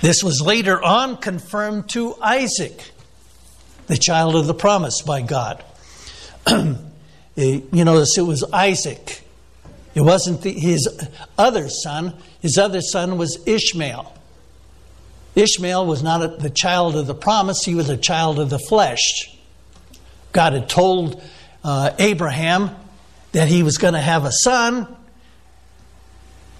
This 0.00 0.22
was 0.22 0.40
later 0.40 0.82
on 0.82 1.16
confirmed 1.16 1.88
to 1.90 2.14
Isaac 2.22 2.92
the 3.86 3.96
child 3.96 4.36
of 4.36 4.46
the 4.46 4.54
promise 4.54 5.02
by 5.02 5.22
God. 5.22 5.64
you 6.48 7.66
notice 7.72 8.16
it 8.16 8.22
was 8.22 8.44
Isaac. 8.52 9.25
It 9.96 10.02
wasn't 10.02 10.42
the, 10.42 10.52
his 10.52 10.86
other 11.38 11.70
son. 11.70 12.12
His 12.40 12.58
other 12.58 12.82
son 12.82 13.16
was 13.16 13.38
Ishmael. 13.46 14.12
Ishmael 15.34 15.86
was 15.86 16.02
not 16.02 16.22
a, 16.22 16.28
the 16.28 16.50
child 16.50 16.96
of 16.96 17.06
the 17.06 17.14
promise, 17.14 17.64
he 17.64 17.74
was 17.74 17.88
a 17.88 17.96
child 17.96 18.38
of 18.38 18.50
the 18.50 18.58
flesh. 18.58 19.34
God 20.32 20.52
had 20.52 20.68
told 20.68 21.22
uh, 21.64 21.92
Abraham 21.98 22.76
that 23.32 23.48
he 23.48 23.62
was 23.62 23.78
going 23.78 23.94
to 23.94 24.00
have 24.00 24.26
a 24.26 24.32
son. 24.32 24.94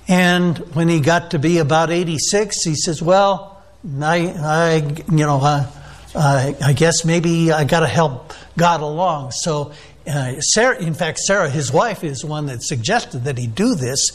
And 0.09 0.57
when 0.75 0.89
he 0.89 1.01
got 1.01 1.33
to 1.33 1.39
be 1.39 1.59
about 1.59 1.91
86, 1.91 2.65
he 2.65 2.75
says, 2.75 3.03
Well, 3.03 3.63
I, 4.01 4.29
I 4.29 4.77
you 5.11 5.27
know, 5.27 5.41
uh, 5.43 6.53
I 6.65 6.73
guess 6.73 7.05
maybe 7.05 7.53
I 7.53 7.65
got 7.65 7.81
to 7.81 7.87
help 7.87 8.33
God 8.57 8.81
along. 8.81 9.33
So, 9.33 9.73
uh, 10.07 10.41
Sarah, 10.41 10.79
in 10.79 10.95
fact, 10.95 11.19
Sarah, 11.19 11.51
his 11.51 11.73
wife, 11.73 12.05
is 12.05 12.25
one 12.25 12.47
that 12.47 12.63
suggested 12.63 13.25
that 13.25 13.39
he 13.39 13.47
do 13.47 13.75
this. 13.75 14.11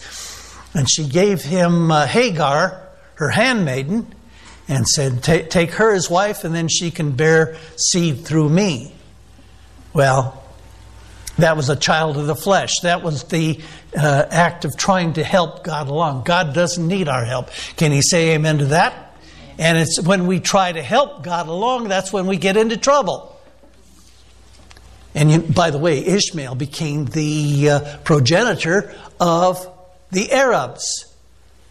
And 0.74 0.90
she 0.90 1.06
gave 1.08 1.42
him 1.42 1.92
uh, 1.92 2.06
Hagar, 2.06 2.82
her 3.16 3.30
handmaiden, 3.30 4.14
and 4.68 4.88
said, 4.88 5.24
Take 5.24 5.72
her 5.72 5.94
as 5.94 6.10
wife, 6.10 6.44
and 6.44 6.56
then 6.56 6.70
she 6.70 6.92
can 6.92 7.12
bear 7.12 7.58
seed 7.76 8.26
through 8.26 8.50
me. 8.50 8.94
Well, 9.94 10.42
that 11.38 11.58
was 11.58 11.70
a 11.70 11.76
child 11.76 12.18
of 12.18 12.28
the 12.28 12.36
flesh. 12.36 12.80
That 12.82 13.04
was 13.04 13.24
the 13.24 13.60
uh, 13.98 14.26
act 14.30 14.64
of 14.64 14.78
trying 14.78 15.14
to 15.14 15.24
help 15.24 15.64
God 15.64 15.90
along. 15.90 16.24
God 16.24 16.54
doesn't 16.54 16.88
need 16.88 17.10
our 17.10 17.26
help. 17.26 17.50
Can 17.76 17.92
He 17.92 18.02
say 18.02 18.36
amen 18.36 18.60
to 18.60 18.66
that? 18.68 19.18
And 19.58 19.78
it's 19.78 20.02
when 20.02 20.28
we 20.28 20.40
try 20.40 20.72
to 20.72 20.82
help 20.82 21.24
God 21.24 21.48
along, 21.48 21.90
that's 21.90 22.14
when 22.14 22.26
we 22.26 22.38
get 22.38 22.58
into 22.58 22.78
trouble. 22.78 23.31
And 25.14 25.32
you, 25.32 25.40
by 25.40 25.72
the 25.72 25.78
way, 25.78 26.06
Ishmael 26.06 26.56
became 26.56 27.06
the 27.06 27.70
uh, 27.70 27.98
progenitor 28.04 28.94
of 29.20 29.68
the 30.12 30.32
Arabs. 30.32 31.06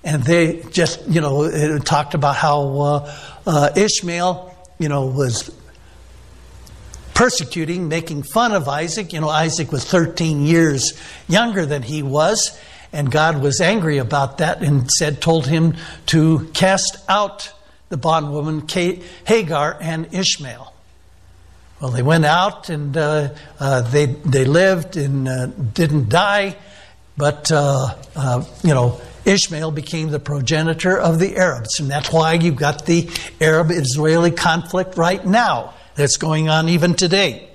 And 0.05 0.22
they 0.22 0.62
just, 0.70 1.07
you 1.09 1.20
know, 1.20 1.79
talked 1.79 2.14
about 2.14 2.37
how 2.37 2.81
uh, 2.81 3.16
uh, 3.46 3.70
Ishmael, 3.76 4.55
you 4.79 4.88
know, 4.88 5.07
was 5.07 5.50
persecuting, 7.14 7.88
making 7.88 8.22
fun 8.22 8.53
of 8.53 8.68
Isaac. 8.68 9.12
You 9.12 9.20
know, 9.20 9.29
Isaac 9.29 9.72
was 9.72 9.85
13 9.85 10.46
years 10.46 10.98
younger 11.29 11.66
than 11.66 11.83
he 11.83 12.03
was. 12.03 12.59
And 12.92 13.11
God 13.11 13.42
was 13.42 13.61
angry 13.61 13.98
about 13.98 14.38
that 14.38 14.62
and 14.62 14.90
said, 14.90 15.20
told 15.20 15.46
him 15.46 15.76
to 16.07 16.50
cast 16.55 16.96
out 17.09 17.53
the 17.88 17.96
bondwoman 17.96 18.66
Hagar 19.26 19.76
and 19.81 20.12
Ishmael. 20.14 20.69
Well, 21.80 21.90
they 21.90 22.02
went 22.02 22.26
out 22.26 22.68
and 22.68 22.94
uh, 22.94 23.30
uh, 23.58 23.80
they 23.82 24.06
they 24.06 24.44
lived 24.44 24.96
and 24.96 25.26
uh, 25.26 25.46
didn't 25.46 26.10
die, 26.10 26.56
but 27.16 27.50
uh, 27.50 27.94
uh, 28.14 28.44
you 28.62 28.74
know 28.74 29.00
Ishmael 29.24 29.70
became 29.70 30.10
the 30.10 30.20
progenitor 30.20 30.98
of 30.98 31.18
the 31.18 31.36
Arabs. 31.36 31.80
And 31.80 31.90
that's 31.90 32.12
why 32.12 32.34
you've 32.34 32.56
got 32.56 32.84
the 32.84 33.08
Arab 33.40 33.70
Israeli 33.70 34.30
conflict 34.30 34.98
right 34.98 35.24
now 35.24 35.72
that's 35.94 36.18
going 36.18 36.50
on 36.50 36.68
even 36.68 36.94
today. 36.94 37.48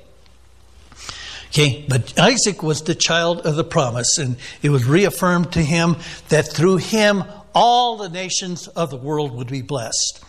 Okay, 1.47 1.85
but 1.88 2.19
Isaac 2.19 2.63
was 2.63 2.81
the 2.81 2.95
child 2.95 3.41
of 3.45 3.55
the 3.55 3.63
promise, 3.63 4.17
and 4.17 4.38
it 4.61 4.71
was 4.71 4.85
reaffirmed 4.85 5.53
to 5.53 5.61
him 5.61 5.97
that 6.29 6.51
through 6.51 6.77
him 6.77 7.23
all 7.53 7.95
the 7.97 8.09
nations 8.09 8.67
of 8.67 8.89
the 8.89 8.97
world 8.97 9.33
would 9.35 9.47
be 9.47 9.61
blessed. 9.61 10.24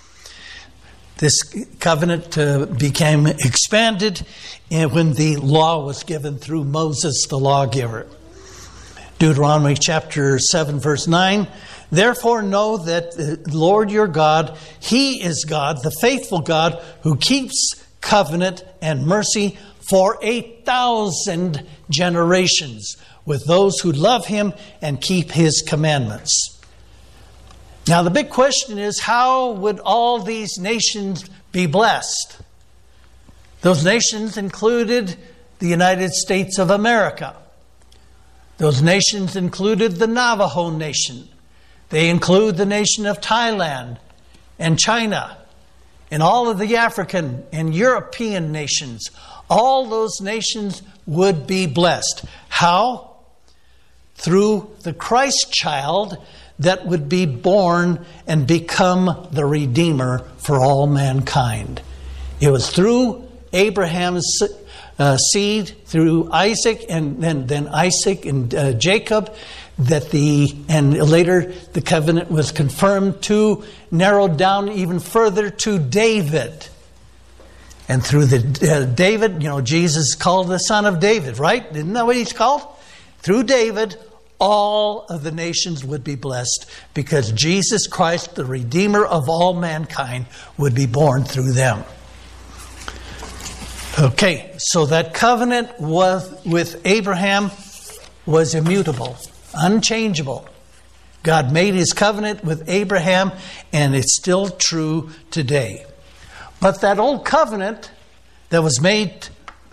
This 1.18 1.32
covenant 1.80 2.36
uh, 2.36 2.66
became 2.66 3.26
expanded 3.26 4.26
when 4.70 5.14
the 5.14 5.36
law 5.36 5.82
was 5.82 6.02
given 6.02 6.36
through 6.36 6.64
Moses, 6.64 7.26
the 7.28 7.38
lawgiver. 7.38 8.06
Deuteronomy 9.18 9.76
chapter 9.80 10.38
7, 10.38 10.78
verse 10.78 11.06
9. 11.06 11.48
Therefore, 11.90 12.42
know 12.42 12.76
that 12.76 13.12
the 13.12 13.40
Lord 13.50 13.90
your 13.90 14.08
God, 14.08 14.58
He 14.78 15.22
is 15.22 15.46
God, 15.46 15.82
the 15.82 15.96
faithful 16.02 16.40
God, 16.40 16.82
who 17.02 17.16
keeps 17.16 17.82
covenant 18.02 18.62
and 18.82 19.06
mercy 19.06 19.56
for 19.88 20.18
a 20.20 20.42
thousand 20.64 21.66
generations 21.88 22.96
with 23.24 23.46
those 23.46 23.80
who 23.80 23.92
love 23.92 24.26
Him 24.26 24.52
and 24.82 25.00
keep 25.00 25.30
His 25.30 25.62
commandments. 25.66 26.55
Now, 27.88 28.02
the 28.02 28.10
big 28.10 28.30
question 28.30 28.78
is 28.78 29.00
how 29.00 29.52
would 29.52 29.78
all 29.80 30.18
these 30.18 30.58
nations 30.58 31.24
be 31.52 31.66
blessed? 31.66 32.38
Those 33.60 33.84
nations 33.84 34.36
included 34.36 35.16
the 35.58 35.68
United 35.68 36.10
States 36.10 36.58
of 36.58 36.70
America. 36.70 37.36
Those 38.58 38.82
nations 38.82 39.36
included 39.36 39.96
the 39.96 40.06
Navajo 40.06 40.70
Nation. 40.70 41.28
They 41.90 42.10
include 42.10 42.56
the 42.56 42.66
nation 42.66 43.06
of 43.06 43.20
Thailand 43.20 43.98
and 44.58 44.78
China 44.78 45.38
and 46.10 46.22
all 46.22 46.48
of 46.48 46.58
the 46.58 46.76
African 46.76 47.44
and 47.52 47.74
European 47.74 48.50
nations. 48.50 49.10
All 49.48 49.86
those 49.88 50.20
nations 50.20 50.82
would 51.06 51.46
be 51.46 51.66
blessed. 51.66 52.24
How? 52.48 53.16
Through 54.16 54.70
the 54.82 54.92
Christ 54.92 55.52
child 55.52 56.18
that 56.58 56.86
would 56.86 57.08
be 57.08 57.26
born 57.26 58.04
and 58.26 58.46
become 58.46 59.28
the 59.30 59.44
Redeemer 59.44 60.20
for 60.38 60.60
all 60.60 60.86
mankind. 60.86 61.82
It 62.40 62.50
was 62.50 62.70
through 62.70 63.28
Abraham's 63.52 64.42
uh, 64.98 65.16
seed 65.16 65.74
through 65.86 66.30
Isaac 66.32 66.86
and 66.88 67.22
then, 67.22 67.46
then 67.46 67.68
Isaac 67.68 68.24
and 68.24 68.54
uh, 68.54 68.72
Jacob 68.72 69.34
that 69.78 70.10
the 70.10 70.56
and 70.68 70.94
later 70.94 71.52
the 71.72 71.82
covenant 71.82 72.30
was 72.30 72.50
confirmed 72.50 73.20
to 73.22 73.64
narrowed 73.90 74.38
down 74.38 74.70
even 74.70 75.00
further 75.00 75.50
to 75.50 75.78
David. 75.78 76.68
And 77.88 78.04
through 78.04 78.26
the 78.26 78.70
uh, 78.72 78.94
David, 78.94 79.42
you 79.42 79.48
know, 79.48 79.60
Jesus 79.60 80.14
called 80.14 80.48
the 80.48 80.58
son 80.58 80.86
of 80.86 80.98
David, 80.98 81.38
right? 81.38 81.64
Isn't 81.76 81.92
that 81.92 82.06
what 82.06 82.16
he's 82.16 82.32
called? 82.32 82.62
Through 83.18 83.44
David, 83.44 83.96
all 84.38 85.06
of 85.08 85.22
the 85.22 85.32
nations 85.32 85.84
would 85.84 86.04
be 86.04 86.14
blessed 86.14 86.66
because 86.94 87.32
Jesus 87.32 87.86
Christ, 87.86 88.34
the 88.34 88.44
Redeemer 88.44 89.04
of 89.04 89.28
all 89.28 89.54
mankind, 89.54 90.26
would 90.58 90.74
be 90.74 90.86
born 90.86 91.24
through 91.24 91.52
them. 91.52 91.84
Okay, 93.98 94.52
so 94.58 94.86
that 94.86 95.14
covenant 95.14 95.80
was, 95.80 96.44
with 96.44 96.86
Abraham 96.86 97.50
was 98.26 98.54
immutable, 98.54 99.16
unchangeable. 99.54 100.46
God 101.22 101.50
made 101.50 101.74
his 101.74 101.92
covenant 101.92 102.44
with 102.44 102.68
Abraham, 102.68 103.32
and 103.72 103.96
it's 103.96 104.16
still 104.16 104.48
true 104.48 105.10
today. 105.30 105.86
But 106.60 106.82
that 106.82 106.98
old 106.98 107.24
covenant 107.24 107.90
that 108.50 108.62
was 108.62 108.80
made 108.80 109.28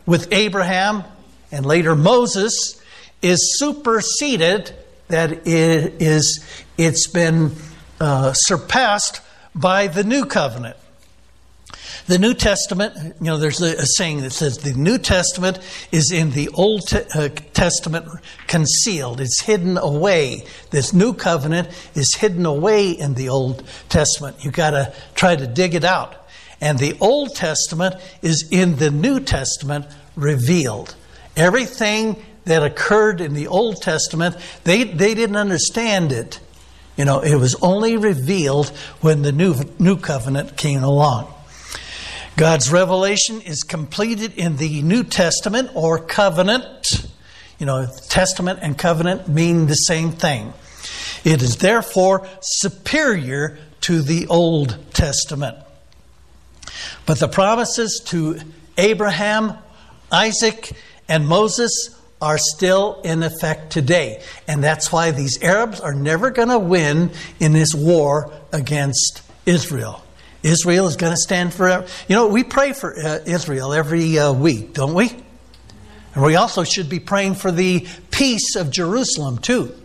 with 0.06 0.32
Abraham 0.32 1.04
and 1.52 1.66
later 1.66 1.96
Moses 1.96 2.82
is 3.24 3.58
superseded, 3.58 4.76
that 5.08 5.32
it 5.48 6.02
is, 6.02 6.46
it's 6.78 7.08
been 7.08 7.54
uh, 8.00 8.34
surpassed 8.34 9.22
by 9.56 9.88
the 9.88 10.04
new 10.04 10.26
covenant. 10.26 10.78
The 12.06 12.20
New 12.20 12.34
Testament, 12.34 13.16
you 13.22 13.28
know, 13.28 13.38
there's 13.38 13.62
a, 13.62 13.86
saying 13.86 14.22
that 14.22 14.32
says 14.32 14.58
the 14.58 14.74
New 14.74 14.98
Testament 14.98 15.60
is 15.92 16.12
in 16.12 16.32
the 16.32 16.50
Old 16.50 16.82
uh, 16.94 17.30
Testament 17.54 18.06
concealed. 18.48 19.22
It's 19.22 19.42
hidden 19.42 19.78
away. 19.78 20.46
This 20.72 20.94
new 20.94 21.14
covenant 21.14 21.70
is 21.96 22.14
hidden 22.16 22.46
away 22.46 22.92
in 22.92 23.14
the 23.14 23.30
Old 23.30 23.64
Testament. 23.88 24.44
You've 24.44 24.54
got 24.54 24.72
to 24.72 24.94
try 25.16 25.38
to 25.38 25.48
dig 25.48 25.76
it 25.76 25.86
out. 25.86 26.28
And 26.60 26.78
the 26.78 26.98
Old 27.00 27.36
Testament 27.36 27.96
is 28.22 28.50
in 28.52 28.76
the 28.78 28.92
New 28.92 29.22
Testament 29.22 29.86
revealed. 30.18 30.96
Everything 31.38 32.22
that 32.46 32.64
occurred 32.64 33.22
in 33.22 33.34
the 33.34 33.48
Old 33.48 33.82
Testament, 33.82 34.36
they, 34.64 34.84
they 34.84 35.14
didn't 35.14 35.36
understand 35.36 36.12
it. 36.12 36.40
You 36.98 37.06
know, 37.06 37.22
it 37.22 37.36
was 37.36 37.56
only 37.62 37.98
revealed 37.98 38.70
when 39.02 39.22
the 39.22 39.32
new, 39.32 39.56
new 39.80 39.98
covenant 39.98 40.58
came 40.58 40.84
along. 40.84 41.34
God's 42.36 42.72
revelation 42.72 43.42
is 43.42 43.64
completed 43.64 44.34
in 44.34 44.58
the 44.58 44.82
New 44.82 45.04
Testament 45.04 45.72
or 45.74 46.00
covenant. 46.00 47.08
You 47.60 47.66
know, 47.66 47.88
testament 48.10 48.60
and 48.62 48.78
covenant 48.78 49.28
mean 49.28 49.68
the 49.68 49.76
same 49.76 50.12
thing. 50.12 50.54
It 51.24 51.42
is 51.42 51.58
therefore 51.58 52.28
superior 52.42 53.58
to 53.82 54.02
the 54.02 54.28
Old 54.28 54.78
Testament. 54.94 55.58
But 57.06 57.20
the 57.20 57.28
promises 57.28 58.02
to 58.08 58.40
Abraham, 58.78 59.58
Isaac, 60.12 60.72
and 61.08 61.28
Moses 61.28 62.00
are 62.24 62.38
still 62.38 63.02
in 63.04 63.22
effect 63.22 63.74
today. 63.74 64.24
And 64.48 64.64
that's 64.64 64.94
why 64.94 65.12
these 65.12 65.44
Arabs 65.44 65.82
are 65.82 65.94
never 65.94 66.32
going 66.32 66.48
to 66.48 66.58
win 66.58 67.12
in 67.42 67.52
this 67.52 67.76
war 67.76 68.32
against 68.54 69.22
Israel. 69.46 70.02
Israel 70.42 70.88
is 70.88 70.96
going 70.96 71.12
to 71.12 71.18
stand 71.18 71.54
forever. 71.54 71.86
You 72.08 72.16
know, 72.16 72.28
we 72.28 72.46
pray 72.46 72.72
for 72.72 72.98
uh, 72.98 73.20
Israel 73.26 73.74
every 73.74 74.18
uh, 74.18 74.32
week, 74.32 74.74
don't 74.74 74.94
we? 74.94 75.12
And 76.16 76.24
we 76.24 76.38
also 76.38 76.64
should 76.64 76.88
be 76.90 77.02
praying 77.02 77.36
for 77.36 77.52
the 77.52 77.86
peace 78.10 78.56
of 78.56 78.72
Jerusalem, 78.72 79.40
too. 79.40 79.76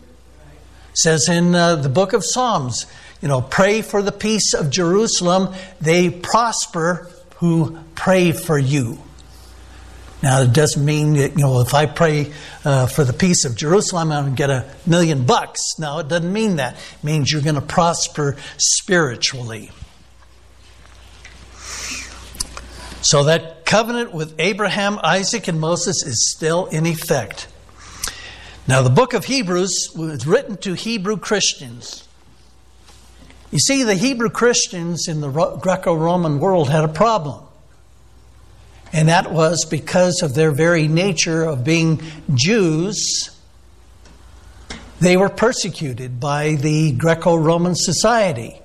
It 0.90 0.98
says 0.98 1.28
in 1.28 1.56
uh, 1.56 1.74
the 1.76 1.88
book 1.88 2.12
of 2.12 2.24
Psalms, 2.24 2.86
you 3.20 3.26
know, 3.26 3.40
pray 3.40 3.82
for 3.82 4.00
the 4.00 4.12
peace 4.12 4.54
of 4.54 4.70
Jerusalem. 4.70 5.54
They 5.80 6.08
prosper 6.08 7.10
who 7.36 7.78
pray 7.96 8.30
for 8.30 8.56
you. 8.56 8.98
Now, 10.20 10.42
it 10.42 10.52
doesn't 10.52 10.84
mean 10.84 11.14
that, 11.14 11.32
you 11.32 11.44
know, 11.44 11.60
if 11.60 11.74
I 11.74 11.86
pray 11.86 12.32
uh, 12.64 12.86
for 12.86 13.04
the 13.04 13.12
peace 13.12 13.44
of 13.44 13.54
Jerusalem, 13.54 14.10
I'm 14.10 14.24
going 14.24 14.34
to 14.34 14.36
get 14.36 14.50
a 14.50 14.74
million 14.84 15.24
bucks. 15.24 15.78
No, 15.78 16.00
it 16.00 16.08
doesn't 16.08 16.32
mean 16.32 16.56
that. 16.56 16.74
It 16.74 17.04
means 17.04 17.30
you're 17.30 17.42
going 17.42 17.54
to 17.54 17.60
prosper 17.60 18.36
spiritually. 18.56 19.70
So 23.00 23.24
that 23.24 23.64
covenant 23.64 24.12
with 24.12 24.34
Abraham, 24.40 24.98
Isaac, 25.04 25.46
and 25.46 25.60
Moses 25.60 26.04
is 26.04 26.32
still 26.34 26.66
in 26.66 26.84
effect. 26.84 27.46
Now, 28.66 28.82
the 28.82 28.90
book 28.90 29.14
of 29.14 29.24
Hebrews 29.24 29.92
was 29.94 30.26
written 30.26 30.56
to 30.58 30.74
Hebrew 30.74 31.16
Christians. 31.16 32.06
You 33.50 33.60
see, 33.60 33.84
the 33.84 33.94
Hebrew 33.94 34.28
Christians 34.28 35.08
in 35.08 35.20
the 35.20 35.30
Greco 35.30 35.94
Roman 35.94 36.38
world 36.38 36.68
had 36.68 36.84
a 36.84 36.88
problem. 36.88 37.47
And 38.92 39.08
that 39.08 39.32
was 39.32 39.64
because 39.64 40.22
of 40.22 40.34
their 40.34 40.50
very 40.50 40.88
nature 40.88 41.42
of 41.44 41.64
being 41.64 42.00
Jews. 42.34 43.30
They 45.00 45.16
were 45.16 45.28
persecuted 45.28 46.18
by 46.18 46.54
the 46.54 46.92
Greco 46.92 47.36
Roman 47.36 47.74
society 47.74 48.60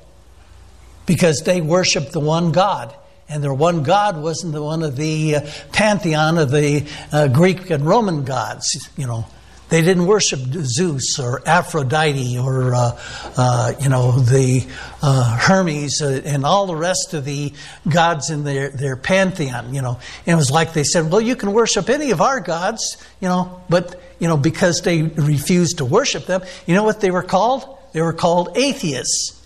because 1.05 1.41
they 1.41 1.61
worshiped 1.61 2.11
the 2.11 2.19
one 2.19 2.51
God 2.51 2.95
and 3.29 3.43
their 3.43 3.53
one 3.53 3.83
god 3.83 4.21
wasn't 4.21 4.53
the 4.53 4.61
one 4.61 4.83
of 4.83 4.95
the 4.95 5.37
uh, 5.37 5.41
pantheon 5.71 6.37
of 6.37 6.51
the 6.51 6.87
uh, 7.11 7.27
Greek 7.27 7.69
and 7.69 7.85
Roman 7.85 8.23
gods. 8.23 8.67
You 8.97 9.07
know, 9.07 9.25
they 9.73 9.81
didn't 9.81 10.05
worship 10.05 10.39
Zeus 10.39 11.17
or 11.17 11.41
Aphrodite 11.47 12.37
or 12.37 12.75
uh, 12.75 12.99
uh 13.35 13.73
you 13.81 13.89
know 13.89 14.11
the 14.11 14.67
uh, 15.01 15.35
Hermes 15.35 15.99
uh, 15.99 16.21
and 16.23 16.45
all 16.45 16.67
the 16.67 16.75
rest 16.75 17.15
of 17.15 17.25
the 17.25 17.51
gods 17.89 18.29
in 18.29 18.43
their 18.43 18.69
their 18.69 18.95
pantheon. 18.95 19.73
You 19.73 19.81
know, 19.81 19.99
and 20.27 20.33
it 20.33 20.35
was 20.35 20.51
like 20.51 20.73
they 20.73 20.83
said, 20.83 21.11
well, 21.11 21.21
you 21.21 21.35
can 21.35 21.53
worship 21.53 21.89
any 21.89 22.11
of 22.11 22.21
our 22.21 22.39
gods. 22.39 23.03
You 23.19 23.29
know, 23.29 23.63
but 23.67 23.99
you 24.19 24.27
know 24.27 24.37
because 24.37 24.81
they 24.81 25.01
refused 25.01 25.79
to 25.79 25.85
worship 25.85 26.27
them, 26.27 26.43
you 26.67 26.75
know 26.75 26.83
what 26.83 27.01
they 27.01 27.09
were 27.09 27.23
called? 27.23 27.65
They 27.93 28.01
were 28.03 28.13
called 28.13 28.55
atheists. 28.55 29.41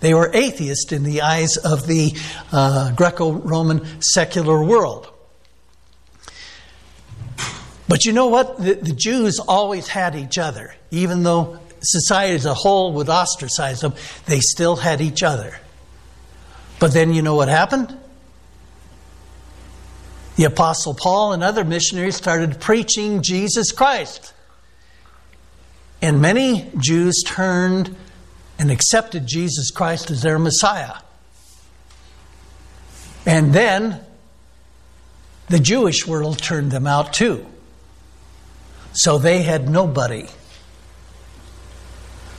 They 0.00 0.12
were 0.12 0.30
atheists 0.34 0.92
in 0.92 1.04
the 1.04 1.22
eyes 1.22 1.56
of 1.56 1.86
the 1.86 2.12
uh, 2.52 2.92
Greco 2.92 3.32
Roman 3.32 4.02
secular 4.02 4.62
world. 4.62 5.10
But 7.90 8.04
you 8.04 8.12
know 8.12 8.28
what? 8.28 8.56
The, 8.62 8.74
the, 8.74 8.92
Jews 8.92 9.40
always 9.40 9.88
had 9.88 10.14
each 10.14 10.38
other, 10.38 10.72
even 10.92 11.24
though 11.24 11.58
society 11.80 12.36
as 12.36 12.46
a 12.46 12.54
whole 12.54 12.92
would 12.92 13.08
ostracize 13.08 13.80
them, 13.80 13.94
they 14.26 14.38
still 14.38 14.76
had 14.76 15.00
each 15.00 15.24
other. 15.24 15.58
But 16.78 16.92
then 16.92 17.12
you 17.12 17.20
know 17.20 17.34
what 17.34 17.48
happened? 17.48 17.98
The 20.36 20.44
Apostle 20.44 20.94
Paul 20.94 21.32
and 21.32 21.42
other 21.42 21.64
missionaries 21.64 22.14
started 22.14 22.60
preaching 22.60 23.24
Jesus 23.24 23.72
Christ. 23.72 24.34
And 26.00 26.22
many 26.22 26.70
Jews 26.78 27.24
turned 27.26 27.96
and 28.56 28.70
accepted 28.70 29.26
Jesus 29.26 29.72
Christ 29.72 30.12
as 30.12 30.22
their 30.22 30.38
Messiah. 30.38 30.94
And 33.26 33.52
then 33.52 33.98
the 35.48 35.58
Jewish 35.58 36.06
world 36.06 36.38
turned 36.38 36.70
them 36.70 36.86
out 36.86 37.12
too. 37.12 37.44
So 38.92 39.18
they 39.18 39.42
had 39.42 39.68
nobody. 39.68 40.26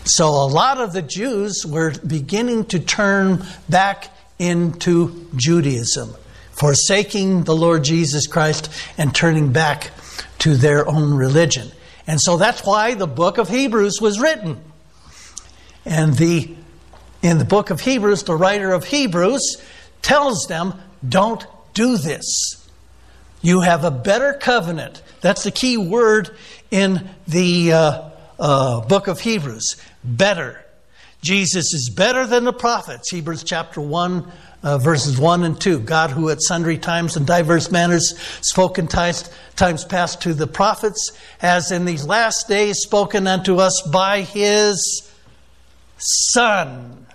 So 0.03 0.27
a 0.27 0.47
lot 0.47 0.79
of 0.79 0.93
the 0.93 1.01
Jews 1.01 1.65
were 1.65 1.93
beginning 2.05 2.65
to 2.65 2.79
turn 2.79 3.45
back 3.69 4.09
into 4.39 5.27
Judaism, 5.35 6.15
forsaking 6.51 7.43
the 7.43 7.55
Lord 7.55 7.83
Jesus 7.83 8.27
Christ 8.27 8.69
and 8.97 9.13
turning 9.13 9.51
back 9.51 9.91
to 10.39 10.55
their 10.55 10.87
own 10.87 11.13
religion. 11.13 11.71
And 12.07 12.19
so 12.19 12.37
that's 12.37 12.65
why 12.65 12.95
the 12.95 13.07
book 13.07 13.37
of 13.37 13.49
Hebrews 13.49 14.01
was 14.01 14.19
written. 14.19 14.59
And 15.85 16.15
the 16.15 16.55
in 17.21 17.37
the 17.37 17.45
book 17.45 17.69
of 17.69 17.81
Hebrews, 17.81 18.23
the 18.23 18.35
writer 18.35 18.71
of 18.71 18.85
Hebrews 18.85 19.61
tells 20.01 20.47
them, 20.47 20.73
don't 21.07 21.45
do 21.75 21.97
this. 21.97 22.60
You 23.41 23.61
have 23.61 23.83
a 23.83 23.91
better 23.91 24.33
covenant. 24.33 25.01
That's 25.21 25.43
the 25.43 25.51
key 25.51 25.77
word 25.77 26.35
in 26.69 27.09
the 27.27 27.73
uh, 27.73 28.09
uh, 28.39 28.81
book 28.81 29.07
of 29.07 29.19
Hebrews. 29.19 29.77
Better. 30.03 30.63
Jesus 31.21 31.73
is 31.73 31.89
better 31.89 32.25
than 32.25 32.43
the 32.43 32.53
prophets. 32.53 33.09
Hebrews 33.11 33.43
chapter 33.43 33.81
1, 33.81 34.31
uh, 34.63 34.77
verses 34.77 35.19
1 35.19 35.43
and 35.43 35.59
2. 35.59 35.79
God, 35.79 36.11
who 36.11 36.29
at 36.29 36.41
sundry 36.41 36.77
times 36.77 37.17
and 37.17 37.25
diverse 37.25 37.71
manners 37.71 38.17
spoken 38.41 38.87
times, 38.87 39.29
times 39.55 39.85
past 39.85 40.21
to 40.21 40.33
the 40.33 40.47
prophets, 40.47 41.11
has 41.39 41.71
in 41.71 41.85
these 41.85 42.05
last 42.05 42.47
days 42.47 42.77
spoken 42.79 43.27
unto 43.27 43.57
us 43.57 43.81
by 43.91 44.21
his 44.21 45.07
Son. 45.97 47.05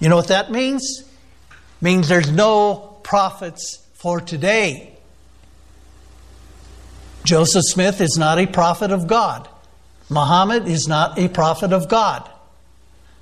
You 0.00 0.10
know 0.10 0.16
what 0.16 0.28
that 0.28 0.50
means? 0.50 1.00
It 1.00 1.82
means 1.82 2.08
there's 2.08 2.30
no 2.30 2.98
prophets 3.02 3.83
for 4.04 4.20
today. 4.20 4.92
Joseph 7.24 7.62
Smith 7.64 8.02
is 8.02 8.18
not 8.18 8.38
a 8.38 8.46
prophet 8.46 8.90
of 8.90 9.06
God. 9.06 9.48
Muhammad 10.10 10.68
is 10.68 10.86
not 10.86 11.18
a 11.18 11.26
prophet 11.28 11.72
of 11.72 11.88
God. 11.88 12.28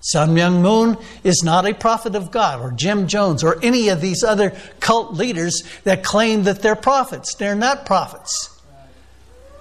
Sun 0.01 0.35
Myung 0.35 0.61
Moon 0.61 0.99
is 1.23 1.45
not 1.45 1.69
a 1.69 1.73
prophet 1.73 2.17
of 2.17 2.33
God, 2.33 2.61
or 2.61 2.73
Jim 2.73 3.07
Jones, 3.07 3.45
or 3.45 3.63
any 3.63 3.91
of 3.91 4.01
these 4.01 4.25
other 4.25 4.57
cult 4.81 5.15
leaders 5.15 5.63
that 5.85 6.03
claim 6.03 6.43
that 6.43 6.63
they're 6.63 6.75
prophets. 6.75 7.37
They're 7.37 7.55
not 7.55 7.87
prophets. 7.87 8.51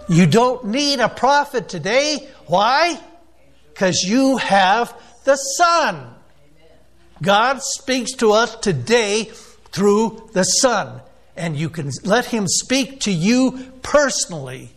You 0.10 0.26
don't 0.26 0.66
need 0.66 1.00
a 1.00 1.08
prophet 1.08 1.70
today. 1.70 2.28
Why? 2.48 3.00
Because 3.72 4.02
you 4.02 4.38
have 4.38 5.00
the 5.26 5.36
Son. 5.36 6.16
God 7.22 7.62
speaks 7.62 8.14
to 8.14 8.32
us 8.32 8.56
today 8.56 9.26
through 9.72 10.28
the 10.34 10.46
Son 10.46 11.02
and 11.36 11.58
you 11.58 11.70
can 11.70 11.90
let 12.04 12.26
Him 12.26 12.48
speak 12.48 13.02
to 13.02 13.12
you 13.12 13.72
personally 13.82 14.72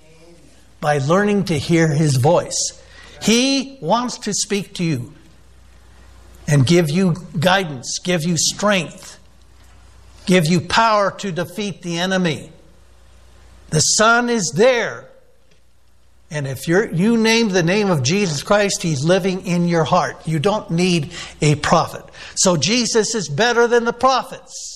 by 0.81 0.99
learning 0.99 1.45
to 1.47 1.59
hear 1.59 1.89
His 1.89 2.17
voice. 2.17 2.81
He 3.23 3.79
wants 3.81 4.19
to 4.19 4.35
speak 4.35 4.75
to 4.75 4.85
you 4.85 5.15
and 6.47 6.67
give 6.67 6.91
you 6.91 7.15
guidance, 7.39 7.99
give 8.03 8.25
you 8.25 8.37
strength, 8.37 9.19
give 10.27 10.47
you 10.47 10.61
power 10.61 11.11
to 11.11 11.33
defeat 11.33 11.83
the 11.83 11.99
enemy. 11.99 12.51
The 13.71 13.81
Son 13.81 14.29
is 14.29 14.53
there. 14.55 15.09
And 16.31 16.47
if 16.47 16.67
you 16.67 16.89
you 16.93 17.17
name 17.17 17.51
the 17.51 17.63
name 17.63 17.91
of 17.91 18.03
Jesus 18.03 18.43
Christ, 18.43 18.83
He's 18.83 19.05
living 19.05 19.47
in 19.47 19.69
your 19.69 19.85
heart. 19.85 20.27
You 20.27 20.39
don't 20.39 20.71
need 20.71 21.13
a 21.41 21.55
prophet. 21.57 22.05
So 22.35 22.57
Jesus 22.57 23.15
is 23.15 23.29
better 23.29 23.69
than 23.69 23.85
the 23.85 23.93
prophets. 23.93 24.74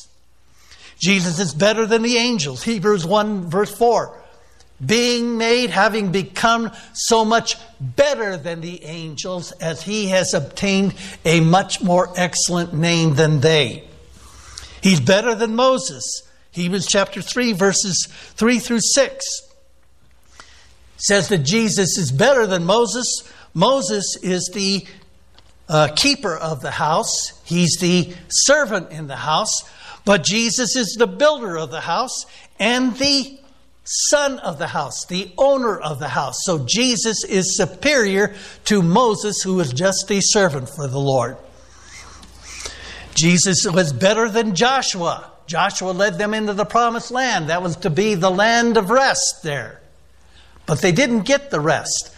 Jesus 1.01 1.39
is 1.39 1.55
better 1.55 1.87
than 1.87 2.03
the 2.03 2.17
angels. 2.17 2.63
Hebrews 2.63 3.07
1, 3.07 3.51
verse 3.51 3.75
4. 3.77 4.21
Being 4.85 5.39
made, 5.39 5.71
having 5.71 6.13
become 6.13 6.71
so 6.93 7.25
much 7.25 7.57
better 7.81 8.37
than 8.37 8.61
the 8.61 8.85
angels, 8.85 9.53
as 9.53 9.83
he 9.83 10.09
has 10.09 10.35
obtained 10.35 10.95
a 11.25 11.41
much 11.41 11.83
more 11.83 12.13
excellent 12.17 12.75
name 12.75 13.15
than 13.15 13.41
they. 13.41 13.85
He's 14.83 15.01
better 15.01 15.35
than 15.35 15.57
Moses. 15.57 16.23
Hebrews 16.53 16.87
chapter 16.87 17.23
3, 17.23 17.53
verses 17.53 18.07
3 18.11 18.59
through 18.59 18.81
6 18.81 19.25
says 20.99 21.29
that 21.29 21.39
Jesus 21.39 21.97
is 21.97 22.13
better 22.13 22.47
than 22.47 22.65
Moses. 22.65 23.07
Moses 23.55 24.17
is 24.23 24.51
the 24.53 24.87
uh, 25.69 25.89
keeper 25.95 26.37
of 26.37 26.61
the 26.63 26.71
house, 26.71 27.41
he's 27.45 27.77
the 27.79 28.15
servant 28.29 28.91
in 28.91 29.07
the 29.07 29.17
house. 29.17 29.71
But 30.09 30.25
Jesus 30.25 30.75
is 30.75 30.97
the 30.99 31.07
builder 31.07 31.59
of 31.59 31.71
the 31.71 31.83
house 31.83 32.25
and 32.59 32.97
the 32.97 33.39
son 33.85 34.39
of 34.39 34.59
the 34.59 34.69
house, 34.69 35.05
the 35.05 35.31
owner 35.37 35.79
of 35.79 35.99
the 35.99 36.09
house. 36.09 36.37
So 36.45 36.65
Jesus 36.65 37.25
is 37.25 37.59
superior 37.59 38.35
to 38.65 38.81
Moses, 38.81 39.43
who 39.43 39.57
was 39.57 39.71
just 39.71 40.11
a 40.11 40.23
servant 40.23 40.71
for 40.71 40.89
the 40.89 40.99
Lord. 40.99 41.37
Jesus 43.15 43.67
was 43.67 43.93
better 43.93 44.31
than 44.31 44.55
Joshua. 44.55 45.31
Joshua 45.47 45.91
led 45.91 46.17
them 46.17 46.33
into 46.33 46.55
the 46.55 46.65
promised 46.65 47.11
land. 47.11 47.51
That 47.51 47.63
was 47.63 47.77
to 47.77 47.91
be 47.91 48.15
the 48.15 48.31
land 48.31 48.79
of 48.79 48.89
rest 48.89 49.43
there. 49.43 49.79
But 50.65 50.81
they 50.81 50.93
didn't 50.93 51.27
get 51.27 51.51
the 51.51 51.61
rest. 51.61 52.15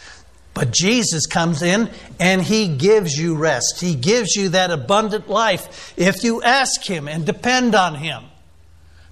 But 0.55 0.73
Jesus 0.73 1.27
comes 1.27 1.63
in 1.63 1.91
and 2.19 2.43
he 2.43 2.69
gives 2.69 3.17
you 3.17 3.37
rest. 3.37 3.81
He 3.81 3.95
gives 3.95 4.35
you 4.35 4.51
that 4.51 4.71
abundant 4.71 5.29
life 5.29 5.95
if 5.97 6.25
you 6.25 6.43
ask 6.43 6.83
him 6.83 7.09
and 7.09 7.25
depend 7.25 7.75
on 7.75 7.95
him. 7.95 8.25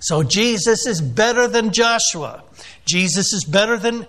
So 0.00 0.22
Jesus 0.22 0.86
is 0.86 1.00
better 1.00 1.48
than 1.48 1.72
Joshua. 1.72 2.42
Jesus 2.84 3.32
is 3.32 3.44
better 3.44 3.76
than 3.76 4.06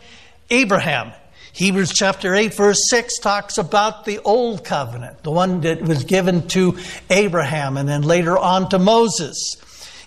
Abraham. 0.49 1.11
Hebrews 1.53 1.91
chapter 1.93 2.35
8, 2.35 2.53
verse 2.53 2.89
6 2.89 3.19
talks 3.19 3.57
about 3.57 4.05
the 4.05 4.19
old 4.19 4.63
covenant, 4.63 5.23
the 5.23 5.31
one 5.31 5.61
that 5.61 5.81
was 5.81 6.03
given 6.03 6.47
to 6.49 6.77
Abraham 7.09 7.75
and 7.77 7.89
then 7.89 8.03
later 8.03 8.37
on 8.37 8.69
to 8.69 8.79
Moses. 8.79 9.57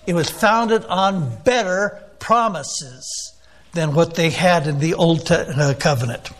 It 0.06 0.14
was 0.14 0.30
founded 0.30 0.84
on 0.86 1.42
better 1.44 2.02
promises 2.18 3.34
than 3.72 3.94
what 3.94 4.14
they 4.14 4.30
had 4.30 4.66
in 4.66 4.78
the 4.78 4.94
old 4.94 5.30
uh, 5.30 5.74
covenant. 5.74 6.30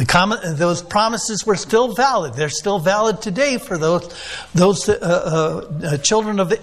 The 0.00 0.54
those 0.56 0.80
promises 0.80 1.44
were 1.44 1.56
still 1.56 1.92
valid. 1.92 2.32
They're 2.32 2.48
still 2.48 2.78
valid 2.78 3.20
today 3.20 3.58
for 3.58 3.76
those, 3.76 4.10
those 4.54 4.88
uh, 4.88 4.94
uh, 4.94 5.98
children 5.98 6.40
of 6.40 6.54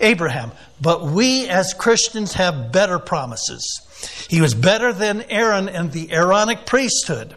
Abraham. 0.00 0.52
But 0.82 1.06
we 1.06 1.48
as 1.48 1.72
Christians 1.72 2.34
have 2.34 2.72
better 2.72 2.98
promises. 2.98 3.80
He 4.28 4.42
was 4.42 4.52
better 4.52 4.92
than 4.92 5.22
Aaron 5.30 5.70
and 5.70 5.92
the 5.92 6.12
Aaronic 6.12 6.66
priesthood. 6.66 7.34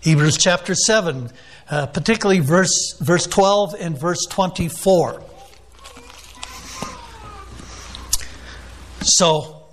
Hebrews 0.00 0.38
chapter 0.38 0.74
7, 0.74 1.30
uh, 1.70 1.86
particularly 1.86 2.40
verse, 2.40 2.98
verse 2.98 3.28
12 3.28 3.76
and 3.78 3.96
verse 3.96 4.26
24. 4.28 5.22
So, 9.02 9.68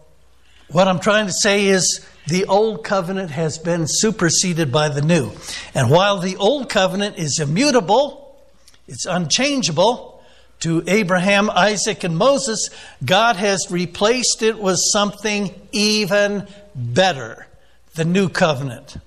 what 0.68 0.88
I'm 0.88 1.00
trying 1.00 1.26
to 1.26 1.34
say 1.34 1.66
is 1.66 2.06
the 2.28 2.46
old 2.46 2.84
covenant 2.84 3.32
has 3.32 3.58
been 3.58 3.86
superseded 3.88 4.72
by 4.72 4.90
the 4.90 5.02
new. 5.02 5.32
And 5.74 5.90
while 5.90 6.20
the 6.20 6.38
old 6.38 6.70
covenant 6.70 7.18
is 7.18 7.40
immutable, 7.40 8.40
it's 8.88 9.06
unchangeable 9.06 10.24
to 10.62 10.84
Abraham, 10.88 11.50
Isaac, 11.50 12.04
and 12.04 12.16
Moses, 12.16 12.70
God 13.04 13.36
has 13.36 13.68
replaced 13.72 14.44
it 14.44 14.60
with 14.60 14.78
something 14.78 15.54
even 15.72 16.48
better 16.76 17.48
the 17.96 18.06
new 18.06 18.30
covenant. 18.30 18.98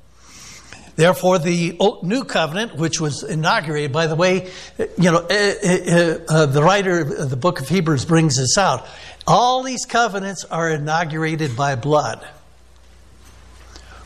Therefore, 0.96 1.38
the 1.38 1.76
new 2.02 2.24
covenant, 2.24 2.76
which 2.76 3.00
was 3.00 3.24
inaugurated, 3.24 3.92
by 3.92 4.06
the 4.06 4.14
way, 4.14 4.50
you 4.78 5.10
know, 5.10 5.18
uh, 5.18 5.54
uh, 5.64 6.18
uh, 6.28 6.46
the 6.46 6.62
writer 6.62 7.00
of 7.00 7.30
the 7.30 7.36
book 7.36 7.60
of 7.60 7.68
Hebrews 7.68 8.04
brings 8.04 8.36
this 8.36 8.56
out. 8.56 8.86
All 9.26 9.62
these 9.62 9.86
covenants 9.86 10.44
are 10.44 10.70
inaugurated 10.70 11.56
by 11.56 11.74
blood. 11.74 12.24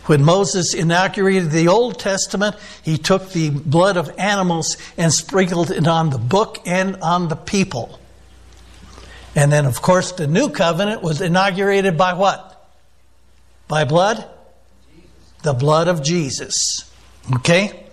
When 0.09 0.25
Moses 0.25 0.73
inaugurated 0.73 1.51
the 1.51 1.69
Old 1.69 1.99
Testament, 1.99 2.57
he 2.83 2.97
took 2.97 3.29
the 3.33 3.51
blood 3.51 3.99
of 3.99 4.11
animals 4.19 4.79
and 4.97 5.13
sprinkled 5.13 5.71
it 5.71 5.87
on 5.87 6.09
the 6.09 6.19
book 6.19 6.61
and 6.65 6.97
on 7.03 7.29
the 7.29 7.37
people. 7.37 8.01
And 9.37 9.53
then, 9.53 9.67
of 9.67 9.83
course, 9.83 10.13
the 10.13 10.27
New 10.27 10.49
Covenant 10.49 11.03
was 11.03 11.21
inaugurated 11.21 11.99
by 11.99 12.15
what? 12.15 12.71
By 13.69 13.85
blood? 13.85 14.27
The 15.43 15.53
blood 15.53 15.89
of 15.89 16.03
Jesus. 16.03 16.91
Okay? 17.37 17.85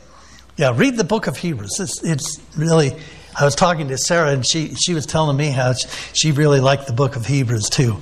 Yeah, 0.56 0.72
read 0.74 0.96
the 0.96 1.04
book 1.04 1.28
of 1.28 1.36
Hebrews. 1.36 1.82
It's, 1.82 2.02
it's 2.02 2.40
really, 2.56 2.96
I 3.38 3.44
was 3.44 3.56
talking 3.56 3.90
to 3.90 3.98
Sarah 3.98 4.32
and 4.32 4.48
she, 4.48 4.74
she 4.76 4.94
was 4.94 5.06
telling 5.06 5.36
me 5.36 5.50
how 5.50 5.74
she 6.14 6.32
really 6.32 6.62
liked 6.62 6.88
the 6.88 6.94
book 6.94 7.18
of 7.18 7.26
Hebrews 7.26 7.70
too. 7.70 7.98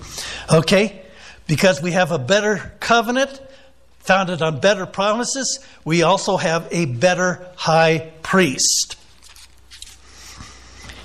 Okay? 0.54 1.02
Because 1.48 1.82
we 1.82 1.94
have 1.94 2.12
a 2.12 2.20
better 2.20 2.74
covenant 2.80 3.42
founded 4.04 4.42
on 4.42 4.60
better 4.60 4.86
promises, 4.86 5.60
we 5.86 6.04
also 6.04 6.38
have 6.38 6.68
a 6.72 6.86
better 6.86 7.48
high 7.56 8.12
priest. 8.22 8.98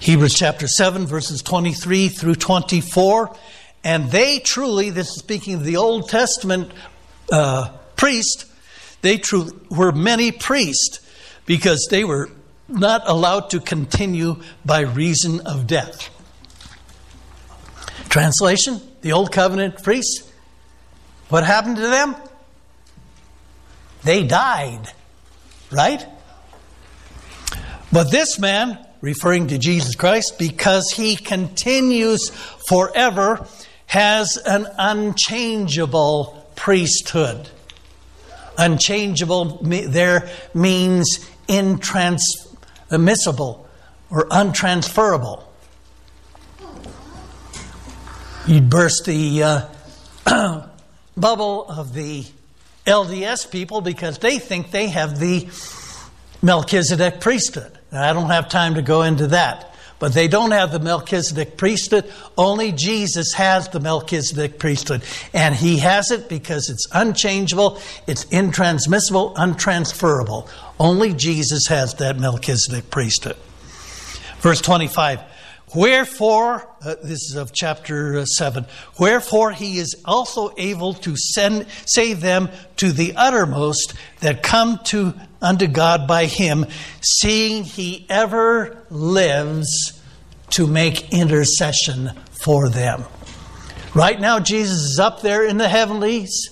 Hebrews 0.00 0.34
chapter 0.34 0.68
7, 0.68 1.06
verses 1.06 1.42
23 1.42 2.08
through 2.08 2.36
24. 2.36 3.34
And 3.84 4.10
they 4.10 4.40
truly, 4.40 4.90
this 4.90 5.10
is 5.10 5.18
speaking 5.18 5.54
of 5.54 5.64
the 5.64 5.76
Old 5.76 6.08
Testament 6.08 6.72
uh, 7.30 7.70
priest, 7.96 8.44
they 9.02 9.18
truly 9.18 9.52
were 9.70 9.92
many 9.92 10.32
priests 10.32 11.00
because 11.46 11.86
they 11.90 12.04
were 12.04 12.30
not 12.68 13.02
allowed 13.06 13.50
to 13.50 13.60
continue 13.60 14.42
by 14.64 14.80
reason 14.80 15.40
of 15.46 15.66
death. 15.66 16.10
Translation 18.08 18.80
The 19.02 19.12
Old 19.12 19.32
Covenant 19.32 19.82
priests, 19.82 20.30
what 21.28 21.44
happened 21.44 21.76
to 21.76 21.82
them? 21.82 22.16
They 24.04 24.24
died, 24.24 24.92
right? 25.70 26.06
But 27.92 28.10
this 28.10 28.38
man, 28.38 28.78
referring 29.00 29.48
to 29.48 29.58
Jesus 29.58 29.94
Christ, 29.94 30.38
because 30.38 30.90
he 30.90 31.16
continues 31.16 32.30
forever, 32.68 33.46
has 33.86 34.36
an 34.44 34.66
unchangeable 34.78 36.46
priesthood. 36.54 37.48
Unchangeable 38.58 39.60
there 39.62 40.28
means 40.52 41.26
intransmissible 41.48 43.64
or 44.10 44.28
untransferable. 44.28 45.44
You'd 48.46 48.70
burst 48.70 49.04
the 49.04 49.42
uh, 49.42 49.68
bubble 51.16 51.68
of 51.68 51.94
the 51.94 52.24
LDS 52.88 53.50
people 53.50 53.80
because 53.80 54.18
they 54.18 54.38
think 54.38 54.70
they 54.70 54.88
have 54.88 55.18
the 55.18 55.48
Melchizedek 56.42 57.20
priesthood. 57.20 57.78
Now, 57.92 58.08
I 58.08 58.12
don't 58.12 58.30
have 58.30 58.48
time 58.48 58.74
to 58.74 58.82
go 58.82 59.02
into 59.02 59.28
that. 59.28 59.74
But 59.98 60.12
they 60.12 60.28
don't 60.28 60.52
have 60.52 60.70
the 60.70 60.78
Melchizedek 60.78 61.56
priesthood. 61.56 62.10
Only 62.36 62.70
Jesus 62.70 63.32
has 63.32 63.68
the 63.68 63.80
Melchizedek 63.80 64.58
priesthood. 64.58 65.02
And 65.34 65.56
he 65.56 65.78
has 65.78 66.12
it 66.12 66.28
because 66.28 66.70
it's 66.70 66.86
unchangeable, 66.92 67.80
it's 68.06 68.24
intransmissible, 68.26 69.34
untransferable. 69.34 70.48
Only 70.78 71.14
Jesus 71.14 71.66
has 71.66 71.94
that 71.94 72.16
Melchizedek 72.16 72.90
priesthood. 72.90 73.36
Verse 74.38 74.60
25 74.60 75.20
Wherefore, 75.74 76.68
uh, 76.82 76.94
this 77.02 77.30
is 77.30 77.36
of 77.36 77.52
chapter 77.52 78.18
uh, 78.18 78.24
7, 78.24 78.66
wherefore 78.98 79.52
he 79.52 79.78
is 79.78 80.00
also 80.04 80.54
able 80.56 80.94
to 80.94 81.16
send, 81.16 81.66
save 81.84 82.20
them 82.20 82.48
to 82.76 82.92
the 82.92 83.14
uttermost 83.16 83.94
that 84.20 84.42
come 84.42 84.80
to 84.84 85.14
unto 85.42 85.66
God 85.66 86.06
by 86.08 86.26
him, 86.26 86.66
seeing 87.02 87.64
he 87.64 88.06
ever 88.08 88.82
lives 88.90 90.00
to 90.50 90.66
make 90.66 91.12
intercession 91.12 92.10
for 92.42 92.68
them. 92.68 93.04
Right 93.94 94.20
now, 94.20 94.40
Jesus 94.40 94.78
is 94.78 94.98
up 94.98 95.22
there 95.22 95.44
in 95.44 95.58
the 95.58 95.68
heavenlies, 95.68 96.50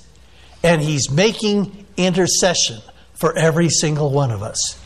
and 0.63 0.83
he's 0.83 1.11
making 1.11 1.87
intercession 1.97 2.81
for 3.15 3.37
every 3.37 3.69
single 3.69 4.11
one 4.11 4.31
of 4.31 4.43
us. 4.43 4.81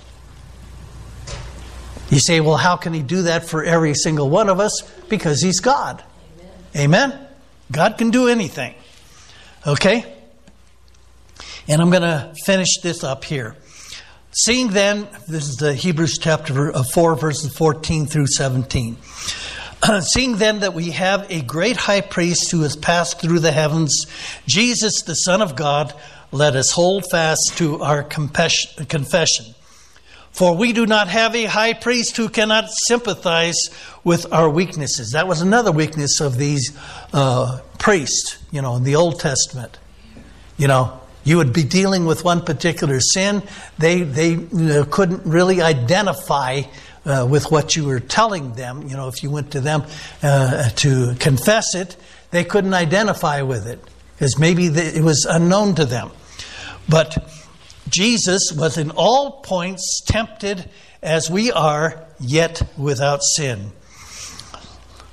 You 2.11 2.19
say, 2.19 2.41
well, 2.41 2.57
how 2.57 2.77
can 2.77 2.93
he 2.93 3.03
do 3.03 3.23
that 3.23 3.49
for 3.49 3.65
every 3.65 3.95
single 3.95 4.29
one 4.29 4.49
of 4.49 4.59
us? 4.59 4.83
Because 5.09 5.41
he's 5.41 5.61
God. 5.61 6.03
Amen? 6.77 7.13
Amen? 7.13 7.27
God 7.71 7.99
can 7.99 8.11
do 8.11 8.27
anything. 8.29 8.75
Okay? 9.65 10.13
And 11.69 11.81
I'm 11.81 11.91
going 11.91 12.03
to 12.03 12.35
finish 12.45 12.81
this 12.83 13.05
up 13.05 13.25
here. 13.25 13.57
Seeing 14.33 14.69
then, 14.69 15.09
this 15.29 15.49
is 15.49 15.57
the 15.57 15.75
Hebrews 15.75 16.19
chapter 16.19 16.75
uh, 16.75 16.83
4, 16.83 17.17
verses 17.17 17.57
14 17.57 18.07
through 18.07 18.27
17. 18.27 18.97
Seeing 20.01 20.37
then 20.37 20.61
that 20.61 20.75
we 20.75 20.91
have 20.91 21.31
a 21.31 21.43
great 21.43 21.77
high 21.77 22.01
priest 22.01 22.51
who 22.51 22.63
has 22.63 22.77
passed 22.77 23.21
through 23.21 23.39
the 23.39 23.53
heavens, 23.53 24.07
Jesus, 24.47 25.03
the 25.03 25.15
Son 25.15 25.43
of 25.43 25.55
God, 25.55 25.95
let 26.33 26.57
us 26.57 26.71
hold 26.71 27.05
fast 27.11 27.55
to 27.57 27.81
our 27.83 28.03
confession. 28.03 29.55
For 30.33 30.57
we 30.57 30.73
do 30.73 30.87
not 30.87 31.09
have 31.09 31.35
a 31.35 31.45
high 31.45 31.73
priest 31.73 32.17
who 32.17 32.29
cannot 32.29 32.71
sympathize 32.87 33.71
with 34.05 34.33
our 34.33 34.49
weaknesses. 34.49 35.11
That 35.11 35.27
was 35.27 35.41
another 35.41 35.73
weakness 35.73 36.21
of 36.21 36.37
these 36.37 36.77
uh, 37.13 37.61
priests, 37.79 38.39
you 38.51 38.63
know, 38.63 38.77
in 38.77 38.85
the 38.85 38.97
Old 38.97 39.21
Testament. 39.21 39.79
You 40.57 40.69
know, 40.69 41.01
you 41.25 41.37
would 41.37 41.53
be 41.53 41.65
dealing 41.65 42.07
with 42.07 42.25
one 42.25 42.43
particular 42.43 43.01
sin. 43.01 43.43
They, 43.79 44.03
they 44.03 44.31
you 44.31 44.49
know, 44.53 44.85
couldn't 44.85 45.25
really 45.27 45.61
identify 45.61 46.63
uh, 47.05 47.27
with 47.29 47.51
what 47.51 47.77
you 47.77 47.85
were 47.85 48.01
telling 48.01 48.55
them. 48.55 48.87
You 48.89 48.97
know, 48.97 49.09
if 49.09 49.23
you 49.23 49.31
went 49.31 49.53
to 49.53 49.61
them 49.61 49.85
uh, 50.23 50.71
to 50.71 51.15
confess 51.19 51.75
it, 51.75 51.97
they 52.31 52.45
couldn't 52.45 52.75
identify 52.75 53.43
with 53.43 53.67
it 53.67 53.81
because 54.15 54.39
maybe 54.39 54.67
it 54.67 55.03
was 55.03 55.27
unknown 55.29 55.75
to 55.77 55.85
them. 55.85 56.11
But 56.89 57.17
Jesus 57.91 58.53
was 58.53 58.79
in 58.79 58.91
all 58.93 59.41
points 59.43 60.01
tempted 60.07 60.69
as 61.03 61.31
we 61.31 61.51
are, 61.51 62.07
yet 62.19 62.63
without 62.77 63.23
sin. 63.23 63.73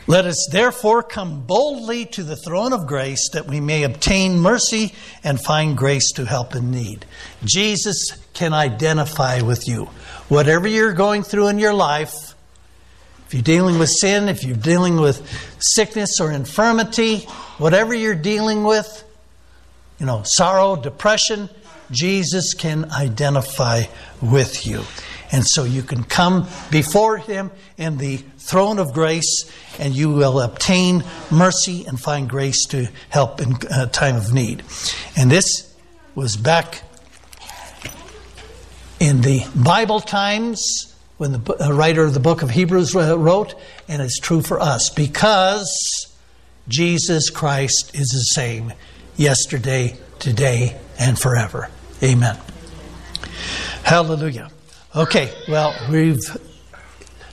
Let 0.09 0.25
us 0.25 0.47
therefore 0.51 1.03
come 1.03 1.45
boldly 1.45 2.05
to 2.07 2.23
the 2.23 2.37
throne 2.37 2.71
of 2.71 2.87
grace 2.87 3.29
that 3.33 3.45
we 3.45 3.59
may 3.59 3.83
obtain 3.83 4.39
mercy 4.39 4.93
and 5.21 5.37
find 5.37 5.75
grace 5.77 6.13
to 6.13 6.25
help 6.25 6.55
in 6.55 6.71
need. 6.71 7.05
Jesus 7.43 8.11
can 8.33 8.53
identify 8.53 9.41
with 9.41 9.67
you. 9.67 9.89
Whatever 10.29 10.67
you're 10.67 10.93
going 10.93 11.23
through 11.23 11.47
in 11.47 11.59
your 11.59 11.73
life, 11.73 12.35
if 13.27 13.33
you're 13.33 13.43
dealing 13.43 13.79
with 13.79 13.89
sin, 13.89 14.29
if 14.29 14.45
you're 14.45 14.55
dealing 14.55 14.95
with 14.95 15.27
sickness 15.59 16.21
or 16.21 16.31
infirmity, 16.31 17.27
whatever 17.57 17.93
you're 17.93 18.15
dealing 18.15 18.63
with, 18.63 19.03
you 19.99 20.05
know, 20.05 20.21
sorrow, 20.23 20.77
depression, 20.77 21.49
Jesus 21.91 22.53
can 22.53 22.91
identify 22.91 23.83
with 24.21 24.65
you. 24.65 24.83
And 25.31 25.45
so 25.45 25.63
you 25.63 25.83
can 25.83 26.03
come 26.03 26.47
before 26.71 27.17
Him 27.17 27.51
in 27.77 27.97
the 27.97 28.17
throne 28.37 28.79
of 28.79 28.93
grace 28.93 29.51
and 29.77 29.93
you 29.93 30.11
will 30.11 30.39
obtain 30.39 31.03
mercy 31.29 31.85
and 31.85 31.99
find 31.99 32.29
grace 32.29 32.65
to 32.67 32.87
help 33.09 33.41
in 33.41 33.55
uh, 33.69 33.87
time 33.87 34.15
of 34.15 34.33
need. 34.33 34.63
And 35.17 35.29
this 35.29 35.75
was 36.15 36.37
back 36.37 36.81
in 38.99 39.21
the 39.21 39.45
Bible 39.55 39.99
times 39.99 40.95
when 41.17 41.31
the 41.31 41.73
writer 41.73 42.03
of 42.03 42.13
the 42.13 42.19
book 42.19 42.41
of 42.41 42.51
Hebrews 42.51 42.93
wrote, 42.93 43.55
and 43.87 44.01
it's 44.01 44.19
true 44.19 44.41
for 44.41 44.59
us 44.59 44.89
because 44.91 45.67
Jesus 46.67 47.29
Christ 47.29 47.91
is 47.95 48.07
the 48.09 48.41
same 48.41 48.73
yesterday, 49.15 49.97
today, 50.19 50.77
and 50.99 51.17
forever. 51.17 51.69
Amen. 52.03 52.37
Hallelujah. 53.83 54.51
Okay, 54.95 55.33
well, 55.47 55.75
we've 55.89 56.19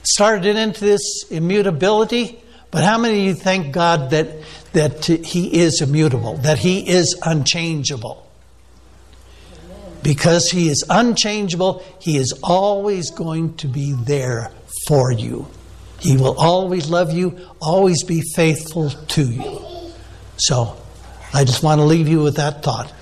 started 0.03 0.55
into 0.55 0.81
this 0.81 1.25
immutability, 1.29 2.39
but 2.71 2.83
how 2.83 2.97
many 2.97 3.19
of 3.19 3.25
you 3.25 3.33
thank 3.35 3.73
God 3.73 4.11
that, 4.11 4.27
that 4.73 5.05
He 5.05 5.59
is 5.59 5.81
immutable, 5.81 6.37
that 6.37 6.57
He 6.57 6.87
is 6.89 7.19
unchangeable? 7.23 8.27
Because 10.01 10.49
He 10.49 10.69
is 10.69 10.83
unchangeable, 10.89 11.83
He 11.99 12.17
is 12.17 12.33
always 12.43 13.11
going 13.11 13.55
to 13.57 13.67
be 13.67 13.93
there 13.93 14.51
for 14.87 15.11
you. 15.11 15.47
He 15.99 16.17
will 16.17 16.35
always 16.37 16.89
love 16.89 17.11
you, 17.13 17.37
always 17.61 18.03
be 18.03 18.21
faithful 18.35 18.89
to 18.89 19.23
you. 19.23 19.91
So, 20.37 20.77
I 21.33 21.43
just 21.43 21.63
want 21.63 21.79
to 21.79 21.85
leave 21.85 22.07
you 22.07 22.21
with 22.21 22.35
that 22.35 22.63
thought. 22.63 22.93